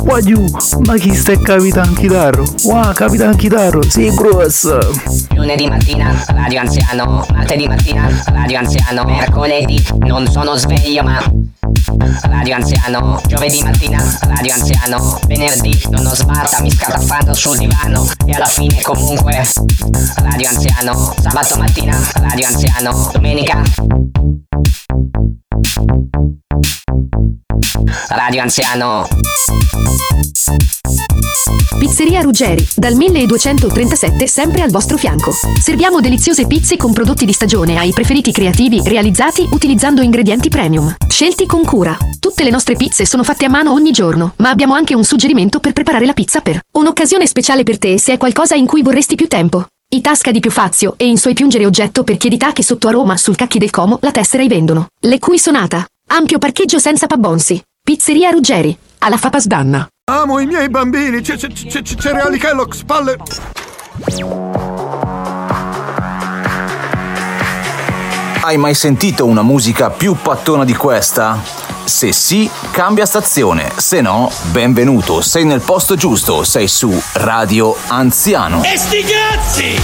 Guagliù, 0.00 0.44
ma 0.84 0.96
chi 0.96 1.14
sta 1.14 1.38
Capitan 1.38 1.94
Chitarro? 1.94 2.44
Wow, 2.64 2.92
Capitan 2.92 3.36
Chitarro, 3.36 3.82
sei 3.88 4.14
grosso! 4.14 4.78
Lunedì 5.34 5.68
mattina, 5.68 6.24
radio 6.28 6.60
anziano. 6.60 7.26
Martedì 7.32 7.66
mattina, 7.66 8.08
radio 8.26 8.58
anziano. 8.58 9.04
Mercoledì, 9.04 9.82
non 10.06 10.26
sono 10.30 10.56
sveglio 10.56 11.02
ma... 11.02 11.22
Radio 12.22 12.54
anziano, 12.54 13.20
giovedì 13.26 13.62
mattina, 13.62 14.02
radio 14.22 14.52
anziano, 14.54 15.18
venerdì 15.26 15.78
non 15.90 16.06
ho 16.06 16.14
sbarta, 16.14 16.60
mi 16.60 16.70
scatafando 16.70 17.34
sul 17.34 17.58
divano 17.58 18.06
e 18.26 18.32
alla 18.32 18.46
fine 18.46 18.80
comunque 18.82 19.46
radio 20.16 20.48
anziano, 20.48 21.14
sabato 21.20 21.56
mattina, 21.56 21.96
radio 22.14 22.46
anziano, 22.46 23.10
domenica 23.12 23.62
Radio 28.08 28.42
Anziano. 28.42 29.06
Pizzeria 31.78 32.20
Ruggeri, 32.20 32.66
dal 32.76 32.94
1237 32.94 34.26
sempre 34.26 34.62
al 34.62 34.70
vostro 34.70 34.96
fianco. 34.96 35.32
Serviamo 35.60 36.00
deliziose 36.00 36.46
pizze 36.46 36.76
con 36.76 36.92
prodotti 36.92 37.24
di 37.24 37.32
stagione 37.32 37.78
ai 37.78 37.92
preferiti 37.92 38.32
creativi 38.32 38.80
realizzati 38.84 39.46
utilizzando 39.50 40.00
ingredienti 40.00 40.48
premium, 40.48 40.94
scelti 41.08 41.46
con 41.46 41.64
cura. 41.64 41.96
Tutte 42.18 42.44
le 42.44 42.50
nostre 42.50 42.76
pizze 42.76 43.04
sono 43.04 43.22
fatte 43.24 43.44
a 43.44 43.50
mano 43.50 43.72
ogni 43.72 43.90
giorno, 43.90 44.34
ma 44.38 44.50
abbiamo 44.50 44.74
anche 44.74 44.94
un 44.94 45.04
suggerimento 45.04 45.60
per 45.60 45.72
preparare 45.72 46.06
la 46.06 46.14
pizza 46.14 46.40
per 46.40 46.60
un'occasione 46.72 47.26
speciale 47.26 47.64
per 47.64 47.78
te 47.78 47.98
se 47.98 48.14
è 48.14 48.16
qualcosa 48.16 48.54
in 48.54 48.66
cui 48.66 48.82
vorresti 48.82 49.14
più 49.14 49.28
tempo. 49.28 49.66
I 49.94 50.00
tasca 50.00 50.32
di 50.32 50.40
più 50.40 50.50
Fazio 50.50 50.94
e 50.96 51.06
in 51.06 51.18
suoi 51.18 51.34
piungere 51.34 51.64
oggetto 51.66 52.02
per 52.02 52.16
chiedità 52.16 52.52
che 52.52 52.64
sotto 52.64 52.88
a 52.88 52.90
Roma 52.90 53.16
sul 53.16 53.36
cacchi 53.36 53.60
del 53.60 53.70
Como 53.70 53.98
la 54.00 54.10
tessera 54.10 54.42
i 54.42 54.48
vendono. 54.48 54.88
Le 54.98 55.20
cui 55.20 55.38
sonata. 55.38 55.86
Ampio 56.08 56.38
parcheggio 56.38 56.80
senza 56.80 57.06
pabbonsi. 57.06 57.62
Pizzeria 57.80 58.30
Ruggeri, 58.30 58.76
alla 58.98 59.16
Fapas 59.16 59.46
Danna. 59.46 59.86
Amo 60.10 60.40
i 60.40 60.46
miei 60.46 60.68
bambini, 60.68 61.20
c'è, 61.20 61.36
c'è, 61.36 61.46
c'è, 61.46 61.80
c'è 61.80 61.94
cereali 61.94 62.38
Kellogg's, 62.38 62.82
palle... 62.82 63.18
Hai 68.40 68.56
mai 68.56 68.74
sentito 68.74 69.26
una 69.26 69.42
musica 69.42 69.90
più 69.90 70.16
pattona 70.20 70.64
di 70.64 70.74
questa? 70.74 71.40
Se 71.84 72.12
sì, 72.12 72.50
cambia 72.70 73.04
stazione, 73.04 73.70
se 73.76 74.00
no, 74.00 74.32
benvenuto, 74.50 75.20
sei 75.20 75.44
nel 75.44 75.60
posto 75.60 75.96
giusto, 75.96 76.42
sei 76.42 76.66
su 76.66 76.90
Radio 77.12 77.76
Anziano. 77.88 78.62
E 78.64 78.76
sti 78.76 79.04
cazzi! 79.04 79.82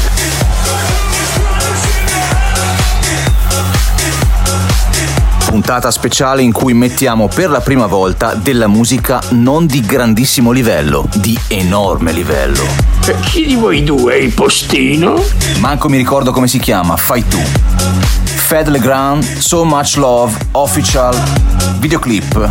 Puntata 5.45 5.91
speciale 5.91 6.43
in 6.43 6.53
cui 6.53 6.73
mettiamo 6.73 7.29
per 7.29 7.51
la 7.51 7.61
prima 7.61 7.87
volta 7.87 8.35
della 8.35 8.67
musica 8.67 9.21
non 9.31 9.67
di 9.67 9.81
grandissimo 9.83 10.53
livello, 10.53 11.07
di 11.17 11.39
enorme 11.49 12.13
livello. 12.13 12.65
E 13.07 13.15
chi 13.21 13.45
di 13.45 13.57
voi 13.57 13.85
due 13.85 14.15
è 14.15 14.17
il 14.17 14.33
postino? 14.33 15.23
Manco 15.59 15.89
mi 15.89 15.99
ricordo 15.99 16.33
come 16.33 16.49
si 16.49 16.59
chiama, 16.59 16.97
fai 16.97 17.27
tu. 17.29 18.30
Fed 18.51 18.67
Legrand, 18.67 19.23
So 19.23 19.65
Much 19.65 19.95
Love, 19.95 20.37
Official, 20.51 21.17
videoclip. 21.79 22.51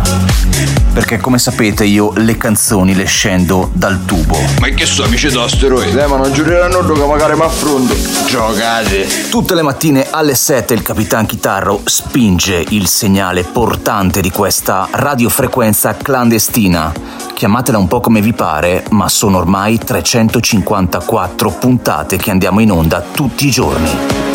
Perché 0.94 1.18
come 1.18 1.38
sapete 1.38 1.84
io 1.84 2.14
le 2.16 2.38
canzoni 2.38 2.94
le 2.94 3.04
scendo 3.04 3.68
dal 3.74 4.06
tubo. 4.06 4.38
Ma 4.60 4.68
che 4.68 4.86
so, 4.86 5.04
amici 5.04 5.28
d'asteroidi? 5.28 5.98
Eh, 5.98 6.06
ma 6.06 6.16
non 6.16 6.32
giureranno 6.32 6.78
che 6.90 7.04
magari 7.04 7.34
mi 7.34 7.42
affronto. 7.42 7.94
Giocate. 8.26 9.28
Tutte 9.28 9.54
le 9.54 9.60
mattine 9.60 10.06
alle 10.08 10.34
7 10.34 10.72
il 10.72 10.80
Capitan 10.80 11.26
Chitarro 11.26 11.82
spinge 11.84 12.64
il 12.70 12.88
segnale 12.88 13.42
portante 13.42 14.22
di 14.22 14.30
questa 14.30 14.88
radiofrequenza 14.90 15.96
clandestina. 15.96 16.94
Chiamatela 17.34 17.76
un 17.76 17.88
po' 17.88 18.00
come 18.00 18.22
vi 18.22 18.32
pare, 18.32 18.84
ma 18.92 19.06
sono 19.10 19.36
ormai 19.36 19.76
354 19.76 21.50
puntate 21.50 22.16
che 22.16 22.30
andiamo 22.30 22.60
in 22.60 22.70
onda 22.70 23.02
tutti 23.02 23.46
i 23.46 23.50
giorni. 23.50 24.29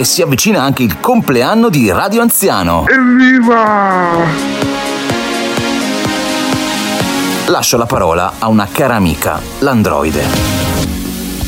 E 0.00 0.04
si 0.04 0.22
avvicina 0.22 0.62
anche 0.62 0.82
il 0.82 0.98
compleanno 0.98 1.68
di 1.68 1.90
Radio 1.90 2.22
Anziano. 2.22 2.86
Evviva! 2.88 4.24
Lascio 7.48 7.76
la 7.76 7.84
parola 7.84 8.32
a 8.38 8.48
una 8.48 8.66
cara 8.72 8.94
amica, 8.94 9.38
l'androide. 9.58 10.22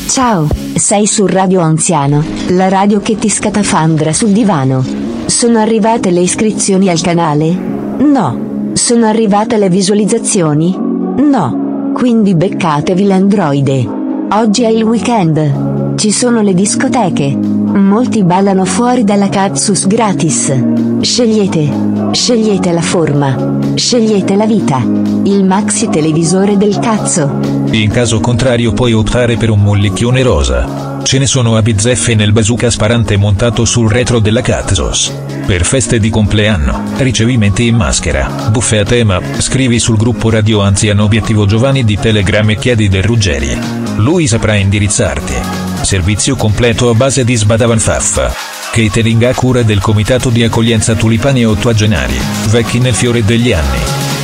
Ciao, 0.07 0.47
sei 0.75 1.07
su 1.07 1.25
Radio 1.25 1.61
Anziano, 1.61 2.23
la 2.49 2.69
radio 2.69 2.99
che 2.99 3.17
ti 3.17 3.27
scatafandra 3.27 4.13
sul 4.13 4.29
divano. 4.29 4.85
Sono 5.25 5.57
arrivate 5.57 6.11
le 6.11 6.19
iscrizioni 6.19 6.89
al 6.89 7.01
canale? 7.01 7.49
No. 7.97 8.69
Sono 8.73 9.07
arrivate 9.07 9.57
le 9.57 9.69
visualizzazioni? 9.69 10.77
No. 10.77 11.91
Quindi 11.95 12.35
beccatevi 12.35 13.03
l'androide. 13.03 14.01
Oggi 14.29 14.61
è 14.61 14.69
il 14.69 14.83
weekend. 14.83 15.95
Ci 15.95 16.11
sono 16.11 16.41
le 16.41 16.53
discoteche. 16.53 17.62
Molti 17.73 18.23
ballano 18.23 18.65
fuori 18.65 19.03
dalla 19.03 19.29
Cazzus 19.29 19.87
gratis. 19.87 20.53
Scegliete. 21.01 22.11
Scegliete 22.11 22.71
la 22.71 22.81
forma. 22.81 23.57
Scegliete 23.73 24.35
la 24.35 24.45
vita. 24.45 24.79
Il 25.23 25.43
maxi 25.43 25.89
televisore 25.89 26.55
del 26.55 26.77
cazzo. 26.77 27.39
In 27.71 27.89
caso 27.89 28.19
contrario 28.19 28.73
puoi 28.73 28.93
optare 28.93 29.37
per 29.37 29.49
un 29.49 29.63
mollicchione 29.63 30.21
rosa. 30.21 31.01
Ce 31.01 31.17
ne 31.17 31.25
sono 31.25 31.57
a 31.57 31.63
bizzeffe 31.63 32.13
nel 32.13 32.31
bazooka 32.31 32.69
sparante 32.69 33.17
montato 33.17 33.65
sul 33.65 33.89
retro 33.89 34.19
della 34.19 34.41
Catzos. 34.41 35.11
Per 35.43 35.65
feste 35.65 35.99
di 35.99 36.11
compleanno, 36.11 36.83
ricevimenti 36.97 37.65
in 37.65 37.75
maschera, 37.75 38.49
buffe 38.51 38.77
a 38.77 38.85
tema, 38.85 39.19
scrivi 39.39 39.79
sul 39.79 39.97
gruppo 39.97 40.29
Radio 40.29 40.61
Anziano 40.61 41.03
Obiettivo 41.03 41.47
Giovanni 41.47 41.83
di 41.83 41.97
Telegram 41.97 42.47
e 42.51 42.55
chiedi 42.55 42.87
del 42.87 43.03
Ruggeri. 43.03 43.57
Lui 43.95 44.27
saprà 44.27 44.55
indirizzarti. 44.55 45.72
Servizio 45.83 46.37
completo 46.37 46.89
a 46.89 46.93
base 46.93 47.25
di 47.25 47.35
sbadavanfaffa. 47.35 48.33
Catering 48.71 49.23
a 49.23 49.33
cura 49.33 49.63
del 49.63 49.81
Comitato 49.81 50.29
di 50.29 50.41
Accoglienza 50.41 50.95
Tulipani 50.95 51.45
Ottuagenari, 51.45 52.17
vecchi 52.47 52.79
nel 52.79 52.93
fiore 52.93 53.23
degli 53.25 53.51
anni. 53.51 53.79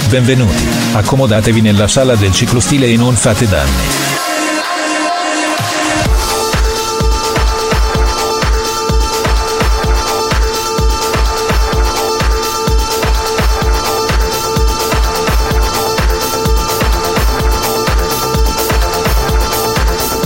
Benvenuti, 0.08 0.64
accomodatevi 0.94 1.60
nella 1.60 1.90
sala 1.90 2.16
del 2.16 2.32
ciclostile 2.32 2.88
e 2.88 2.96
non 2.96 3.14
fate 3.14 3.48
danni. 3.48 4.29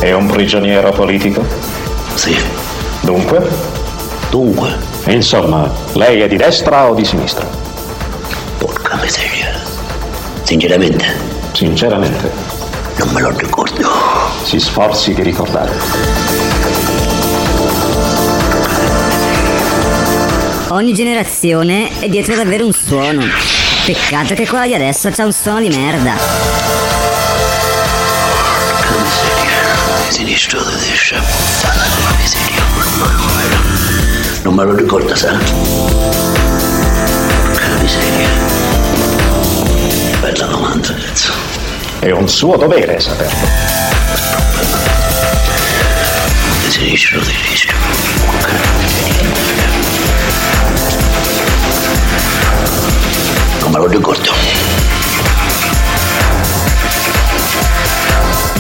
È 0.04 0.12
un 0.12 0.28
prigioniero 0.28 0.92
politico? 0.92 1.46
Sì. 2.16 2.36
Dunque? 3.00 3.48
Dunque? 4.30 4.76
Insomma, 5.06 5.72
lei 5.94 6.20
è 6.20 6.28
di 6.28 6.36
destra 6.36 6.90
o 6.90 6.94
di 6.94 7.06
sinistra? 7.06 7.48
Porca 8.58 9.00
miseria. 9.02 9.62
Sinceramente, 10.44 11.06
Sinceramente, 11.54 12.30
non 12.98 13.14
me 13.14 13.22
lo 13.22 13.30
ricordo. 13.30 13.90
si 14.44 14.60
sforzi 14.60 15.14
di 15.14 15.24
ricordare. 15.24 15.72
Ogni 20.72 20.94
generazione 20.94 21.90
è 22.02 22.10
dietro 22.10 22.34
ad 22.34 22.40
avere 22.40 22.64
un 22.64 22.74
suono. 22.74 23.24
Peccato 23.86 24.34
che 24.34 24.46
quella 24.46 24.66
di 24.66 24.74
adesso 24.74 25.10
c'ha 25.12 25.24
un 25.24 25.32
suono 25.32 25.62
di 25.62 25.70
merda. 25.70 26.83
Sinistro 30.14 30.60
o 30.60 30.64
destra? 30.64 31.20
Non 34.44 34.54
me 34.54 34.64
lo 34.64 34.76
ricordo, 34.76 35.16
sa? 35.16 35.40
Porca 37.42 37.68
miseria. 37.82 38.30
Bella 40.22 40.46
domanda, 40.46 40.94
cazzo. 40.94 41.34
È 41.98 42.12
un 42.12 42.30
suo 42.30 42.56
dovere 42.58 43.00
saperlo. 43.00 43.48
Sinistro 46.68 47.20
o 47.20 47.24
destra? 47.24 47.74
Non 53.62 53.72
me 53.72 53.78
lo 53.80 53.88
ricordo. 53.88 54.63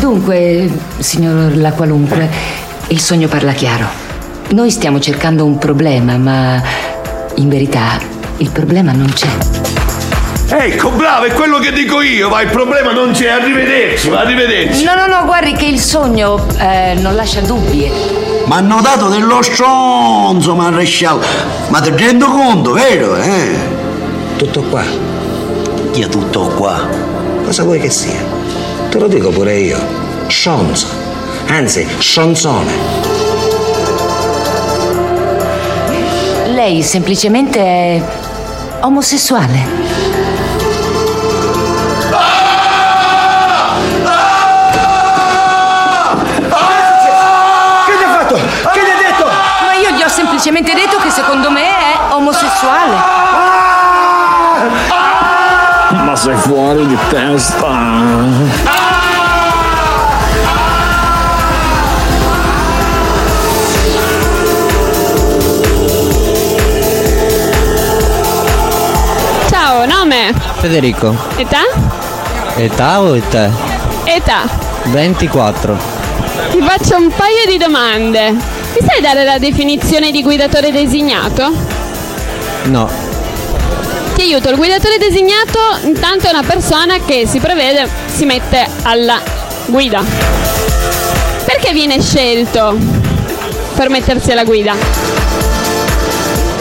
Dunque, 0.04 0.70
signor 0.98 1.56
La 1.56 1.72
Qualunque, 1.72 2.30
il 2.88 3.00
sogno 3.00 3.30
parla 3.30 3.54
chiaro. 3.54 3.88
Noi 4.50 4.70
stiamo 4.70 5.00
cercando 5.00 5.46
un 5.46 5.58
problema, 5.58 6.18
ma 6.18 6.62
in 7.36 7.48
verità 7.48 7.98
il 8.36 8.50
problema 8.50 8.92
non 8.92 9.10
c'è. 9.14 9.30
Ecco, 10.50 10.90
bravo, 10.90 11.24
è 11.24 11.32
quello 11.32 11.58
che 11.60 11.72
dico 11.72 12.02
io, 12.02 12.28
ma 12.28 12.42
il 12.42 12.50
problema 12.50 12.92
non 12.92 13.12
c'è, 13.14 13.30
arrivederci, 13.30 14.10
arrivederci. 14.10 14.84
No, 14.84 14.94
no, 14.94 15.08
no, 15.08 15.24
guardi 15.24 15.54
che 15.54 15.68
il 15.68 15.80
sogno 15.80 16.48
eh, 16.58 16.98
non 17.00 17.16
lascia 17.16 17.40
dubbi. 17.40 17.90
Ma 18.48 18.58
hanno 18.58 18.82
dato 18.82 19.08
dello 19.08 19.42
stronzo, 19.42 20.54
maresciallo. 20.54 21.22
Ma 21.70 21.80
ti 21.80 21.92
rendo 21.96 22.26
conto, 22.26 22.74
vero? 22.74 23.16
Eh? 23.16 23.58
Tutto 24.36 24.64
qua. 24.64 24.84
Io 25.94 26.10
tutto 26.10 26.48
qua. 26.58 26.90
Cosa 27.46 27.64
vuoi 27.64 27.80
che 27.80 27.90
sia? 27.90 28.33
Te 28.94 29.00
lo 29.00 29.08
dico 29.08 29.30
pure 29.30 29.58
io. 29.58 29.80
Stronzo. 30.28 30.86
Anzi, 31.48 31.84
stronzone. 31.98 32.72
Lei 36.50 36.84
semplicemente 36.84 37.60
è 37.60 38.02
omosessuale. 38.82 39.66
Che 47.88 47.98
ti 47.98 48.04
ha 48.04 48.10
fatto? 48.12 48.36
Che 48.36 48.80
ti 48.80 48.92
ha 48.92 49.10
detto? 49.10 49.26
Ma 49.26 49.74
io 49.74 49.90
gli 49.98 50.04
ho 50.04 50.08
semplicemente 50.08 50.76
detto 50.76 50.98
che 50.98 51.10
secondo 51.10 51.50
me 51.50 51.64
è 51.64 51.98
omosessuale. 52.12 53.22
Ma 56.04 56.16
sei 56.16 56.36
fuori 56.36 56.86
di 56.86 56.98
testa. 57.10 58.83
Nome? 69.86 70.34
Federico, 70.60 71.16
Età? 71.38 71.62
età 72.56 73.02
o 73.02 73.20
te? 73.30 73.50
Età. 74.06 74.42
24. 74.86 75.78
Ti 76.52 76.62
faccio 76.62 76.98
un 76.98 77.10
paio 77.16 77.46
di 77.48 77.58
domande. 77.58 78.32
Mi 78.32 78.88
sai 78.88 79.02
dare 79.02 79.24
la 79.24 79.38
definizione 79.38 80.12
di 80.12 80.22
guidatore 80.22 80.72
designato? 80.72 81.52
No, 82.64 82.90
Ti 84.16 84.22
aiuto, 84.22 84.50
il 84.50 84.56
guidatore 84.58 84.98
designato 84.98 85.60
intanto 85.84 86.28
è 86.28 86.30
una 86.32 86.44
persona 86.44 86.98
che 87.06 87.26
si 87.28 87.40
prevede 87.40 87.88
si 88.06 88.26
mette 88.26 88.68
alla 88.84 89.20
guida. 89.66 90.02
Perché 91.46 91.72
viene 91.74 92.02
scelto 92.02 92.76
per 93.76 93.90
mettersi 93.90 94.32
alla 94.32 94.44
guida? 94.44 94.76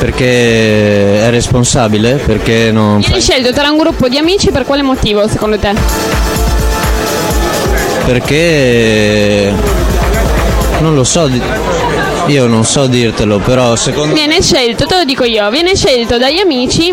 Perché 0.03 1.23
è 1.23 1.31
responsabile, 1.31 2.15
perché 2.15 2.73
non 2.73 2.99
Viene 2.99 3.15
fa... 3.15 3.21
scelto 3.21 3.53
tra 3.53 3.71
un 3.71 3.79
gruppo 3.79 4.09
di 4.09 4.19
amici 4.19 4.51
per 4.51 4.65
quale 4.65 4.83
motivo 4.83 5.29
secondo 5.29 5.57
te? 5.59 5.73
Perché 8.05 9.55
non 10.81 10.97
lo 10.97 11.05
so, 11.05 11.31
io 12.27 12.47
non 12.49 12.65
so 12.65 12.89
dirtelo, 12.89 13.39
però 13.39 13.77
secondo 13.77 14.13
Viene 14.13 14.43
scelto, 14.43 14.87
te 14.87 14.97
lo 14.97 15.05
dico 15.05 15.23
io, 15.23 15.49
viene 15.51 15.77
scelto 15.77 16.19
dagli 16.19 16.41
amici 16.41 16.93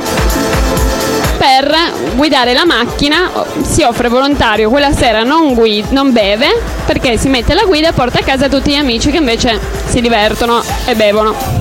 per 1.39 1.75
guidare 2.13 2.53
la 2.53 2.65
macchina, 2.65 3.31
si 3.63 3.81
offre 3.81 4.09
volontario, 4.09 4.69
quella 4.69 4.91
sera 4.91 5.23
non, 5.23 5.55
guida, 5.55 5.87
non 5.89 6.11
beve 6.11 6.61
perché 6.85 7.17
si 7.17 7.27
mette 7.27 7.53
alla 7.53 7.63
guida 7.63 7.89
e 7.89 7.93
porta 7.93 8.19
a 8.19 8.23
casa 8.23 8.47
tutti 8.47 8.69
gli 8.69 8.75
amici 8.75 9.09
che 9.09 9.17
invece 9.17 9.59
si 9.87 9.99
divertono 9.99 10.61
e 10.85 10.93
bevono. 10.93 11.58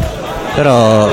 Però 0.59 1.09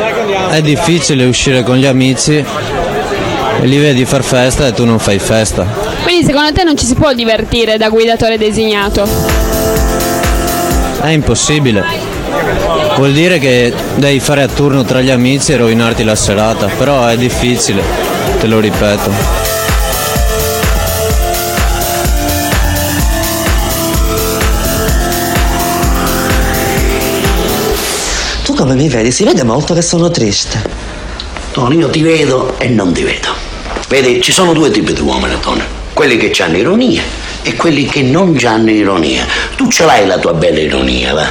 è 0.50 0.60
difficile 0.64 1.24
uscire 1.26 1.62
con 1.62 1.76
gli 1.76 1.86
amici 1.86 2.34
e 2.36 3.66
li 3.68 3.78
vedi 3.78 4.04
far 4.04 4.24
festa 4.24 4.66
e 4.66 4.74
tu 4.74 4.86
non 4.86 4.98
fai 4.98 5.20
festa. 5.20 5.68
Quindi 6.02 6.26
secondo 6.26 6.52
te 6.52 6.64
non 6.64 6.76
ci 6.76 6.88
si 6.88 6.96
può 6.96 7.14
divertire 7.14 7.78
da 7.78 7.90
guidatore 7.90 8.40
designato? 8.40 9.08
È 11.00 11.10
impossibile. 11.10 11.84
Vuol 12.96 13.12
dire 13.12 13.38
che 13.38 13.72
devi 13.94 14.20
fare 14.20 14.42
a 14.42 14.48
turno 14.48 14.84
tra 14.84 15.02
gli 15.02 15.12
amici 15.12 15.52
e 15.52 15.58
rovinarti 15.58 16.04
la 16.04 16.16
serata, 16.16 16.66
però 16.66 17.06
è 17.06 17.16
difficile, 17.16 17.84
te 18.40 18.48
lo 18.48 18.60
ripeto. 18.60 19.55
Come 28.56 28.74
mi 28.74 28.88
vedi? 28.88 29.12
Si 29.12 29.24
vede 29.24 29.44
molto 29.44 29.74
che 29.74 29.82
sono 29.82 30.10
triste. 30.10 30.64
Tony, 31.52 31.78
io 31.78 31.90
ti 31.90 32.02
vedo 32.02 32.58
e 32.58 32.68
non 32.70 32.94
ti 32.94 33.04
vedo. 33.04 33.28
Vedi, 33.90 34.22
ci 34.22 34.32
sono 34.32 34.54
due 34.54 34.72
tipi 34.72 34.94
di 34.94 35.02
uomini, 35.02 35.40
Tony. 35.40 35.62
Quelli 35.94 36.18
che 36.18 36.32
hanno 36.42 36.58
ironia 36.58 37.04
e 37.44 37.56
quelli 37.56 37.86
che 37.86 38.02
non 38.02 38.38
hanno 38.44 38.72
ironia. 38.72 39.26
Tu 39.56 39.70
ce 39.70 39.86
l'hai 39.86 40.08
la 40.08 40.18
tua 40.18 40.34
bella 40.34 40.60
ironia, 40.60 41.14
va? 41.14 41.28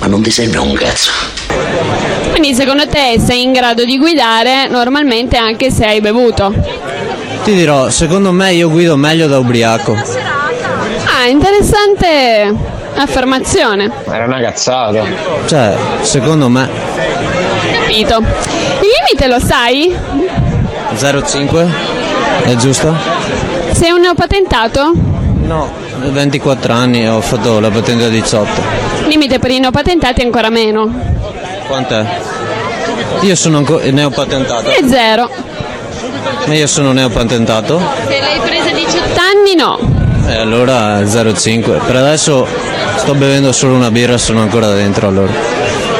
Ma 0.00 0.06
non 0.06 0.22
ti 0.22 0.30
serve 0.30 0.58
un 0.58 0.72
cazzo. 0.72 1.10
Quindi 2.30 2.54
secondo 2.54 2.86
te 2.88 3.18
sei 3.24 3.42
in 3.42 3.52
grado 3.52 3.84
di 3.84 3.98
guidare 3.98 4.66
normalmente 4.68 5.36
anche 5.36 5.70
se 5.70 5.84
hai 5.84 6.00
bevuto? 6.00 6.52
Ti 7.44 7.54
dirò, 7.54 7.88
secondo 7.90 8.32
me 8.32 8.52
io 8.52 8.68
guido 8.68 8.96
meglio 8.96 9.26
da 9.26 9.38
ubriaco. 9.38 9.94
Ah, 9.94 11.26
interessante 11.28 12.75
affermazione. 12.96 13.90
Era 14.10 14.24
una 14.24 14.40
cazzata. 14.40 15.02
Cioè, 15.46 15.76
secondo 16.02 16.48
me 16.48 16.68
Capito. 17.86 18.18
Il 18.18 18.88
limite 18.98 19.26
lo 19.28 19.38
sai? 19.38 19.96
0,5 20.94 21.66
è 22.44 22.56
giusto? 22.56 22.94
Sei 23.72 23.90
un 23.90 24.00
neopatentato? 24.00 24.92
No, 25.42 25.70
24 26.00 26.72
anni 26.72 27.08
ho 27.08 27.20
fatto 27.20 27.60
la 27.60 27.70
patente 27.70 28.04
a 28.04 28.08
18. 28.08 28.62
Limite 29.06 29.38
per 29.38 29.50
i 29.52 29.58
neopatentati 29.60 30.22
ancora 30.22 30.50
meno. 30.50 30.88
Quant'è? 31.66 32.04
Io 33.20 33.34
sono 33.36 33.58
ancora 33.58 33.84
neopatentato. 33.90 34.68
E 34.68 34.86
zero. 34.88 35.30
Ma 36.46 36.54
io 36.54 36.66
sono 36.66 36.92
neopatentato? 36.92 37.80
Se 38.08 38.20
l'hai 38.20 38.40
presa 38.40 38.70
a 38.70 38.72
18 38.72 39.20
anni 39.20 39.54
no. 39.54 39.95
E 40.26 40.34
allora 40.34 41.00
0,5. 41.00 41.84
Per 41.86 41.96
adesso 41.96 42.46
sto 42.96 43.14
bevendo 43.14 43.52
solo 43.52 43.74
una 43.74 43.90
birra, 43.90 44.18
sono 44.18 44.40
ancora 44.40 44.72
dentro 44.72 45.08
allora. 45.08 45.32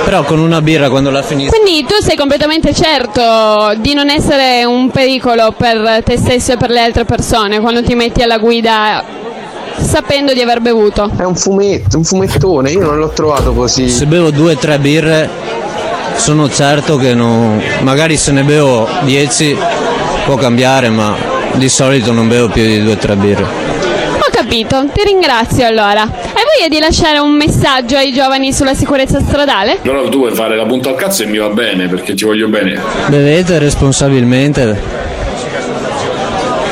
Però 0.05 0.23
con 0.25 0.39
una 0.39 0.61
birra 0.61 0.89
quando 0.91 1.11
la 1.11 1.23
finisco. 1.23 1.57
Quindi 1.57 1.85
tu 1.85 1.95
sei 2.01 2.17
completamente 2.17 2.73
certo 2.73 3.73
di 3.79 3.95
non 3.95 4.09
essere 4.09 4.65
un 4.65 4.91
pericolo 4.91 5.53
per 5.57 6.03
te 6.05 6.17
stesso 6.17 6.53
e 6.53 6.57
per 6.57 6.71
le 6.71 6.81
altre 6.81 7.05
persone 7.05 7.61
quando 7.61 7.83
ti 7.83 7.95
metti 7.95 8.23
alla 8.23 8.39
guida 8.39 9.03
sapendo 9.79 10.33
di 10.33 10.41
aver 10.41 10.61
bevuto. 10.61 11.11
È 11.17 11.25
un 11.25 11.35
fumetto, 11.35 11.97
un 11.97 12.05
fumettone, 12.05 12.71
io 12.71 12.81
non 12.81 12.99
l'ho 12.99 13.11
trovato 13.11 13.53
così. 13.53 13.89
Se 13.89 14.07
bevo 14.07 14.31
due 14.31 14.53
o 14.53 14.57
tre 14.57 14.79
birre 14.79 15.29
sono 16.17 16.49
certo 16.49 16.97
che 16.97 17.15
non. 17.15 17.61
magari 17.83 18.17
se 18.17 18.33
ne 18.33 18.43
bevo 18.43 18.89
10 19.03 19.57
può 20.25 20.37
cambiare, 20.37 20.89
ma 20.89 21.15
di 21.55 21.69
solito 21.69 22.13
non 22.13 22.29
bevo 22.29 22.49
più 22.49 22.63
di 22.63 22.83
due 22.83 22.93
o 22.93 22.97
tre 22.97 23.17
birre. 23.17 23.76
Ho 24.47 24.49
capito, 24.49 24.89
ti 24.95 25.03
ringrazio 25.03 25.67
allora. 25.67 26.03
Hai 26.03 26.45
voglia 26.57 26.69
di 26.69 26.79
lasciare 26.79 27.19
un 27.19 27.33
messaggio 27.33 27.97
ai 27.97 28.13
giovani 28.13 28.53
sulla 28.53 28.75
sicurezza 28.75 29.19
stradale? 29.19 29.81
No, 29.83 30.09
tu 30.09 30.19
vuoi 30.19 30.33
fare 30.37 30.55
la 30.55 30.65
punta 30.65 30.91
al 30.91 30.95
cazzo 30.95 31.25
e 31.25 31.27
mi 31.27 31.39
va 31.39 31.49
bene 31.49 31.89
perché 31.89 32.15
ti 32.15 32.25
voglio 32.25 32.47
bene. 32.47 32.81
Bevete 33.09 33.59
responsabilmente. 33.59 34.81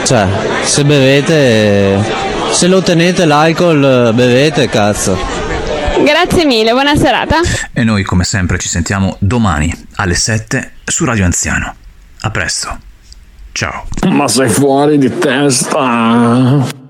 Cioè, 0.05 0.27
se 0.63 0.85
bevete. 0.85 2.01
Se 2.53 2.69
lo 2.69 2.81
tenete 2.81 3.25
l'alcol, 3.25 4.13
bevete, 4.15 4.69
cazzo. 4.69 5.19
Grazie 6.05 6.45
mille, 6.45 6.71
buona 6.71 6.95
serata. 6.95 7.41
E 7.73 7.83
noi 7.83 8.05
come 8.05 8.23
sempre 8.23 8.57
ci 8.59 8.69
sentiamo 8.69 9.17
domani 9.19 9.75
alle 9.97 10.15
7 10.15 10.75
su 10.85 11.05
Radio 11.05 11.25
Anziano. 11.25 11.75
A 12.21 12.31
presto. 12.31 12.79
Ciao. 13.51 13.87
Ma 14.07 14.29
sei 14.29 14.49
fuori 14.49 14.97
di 14.97 15.19
testa. 15.19 16.83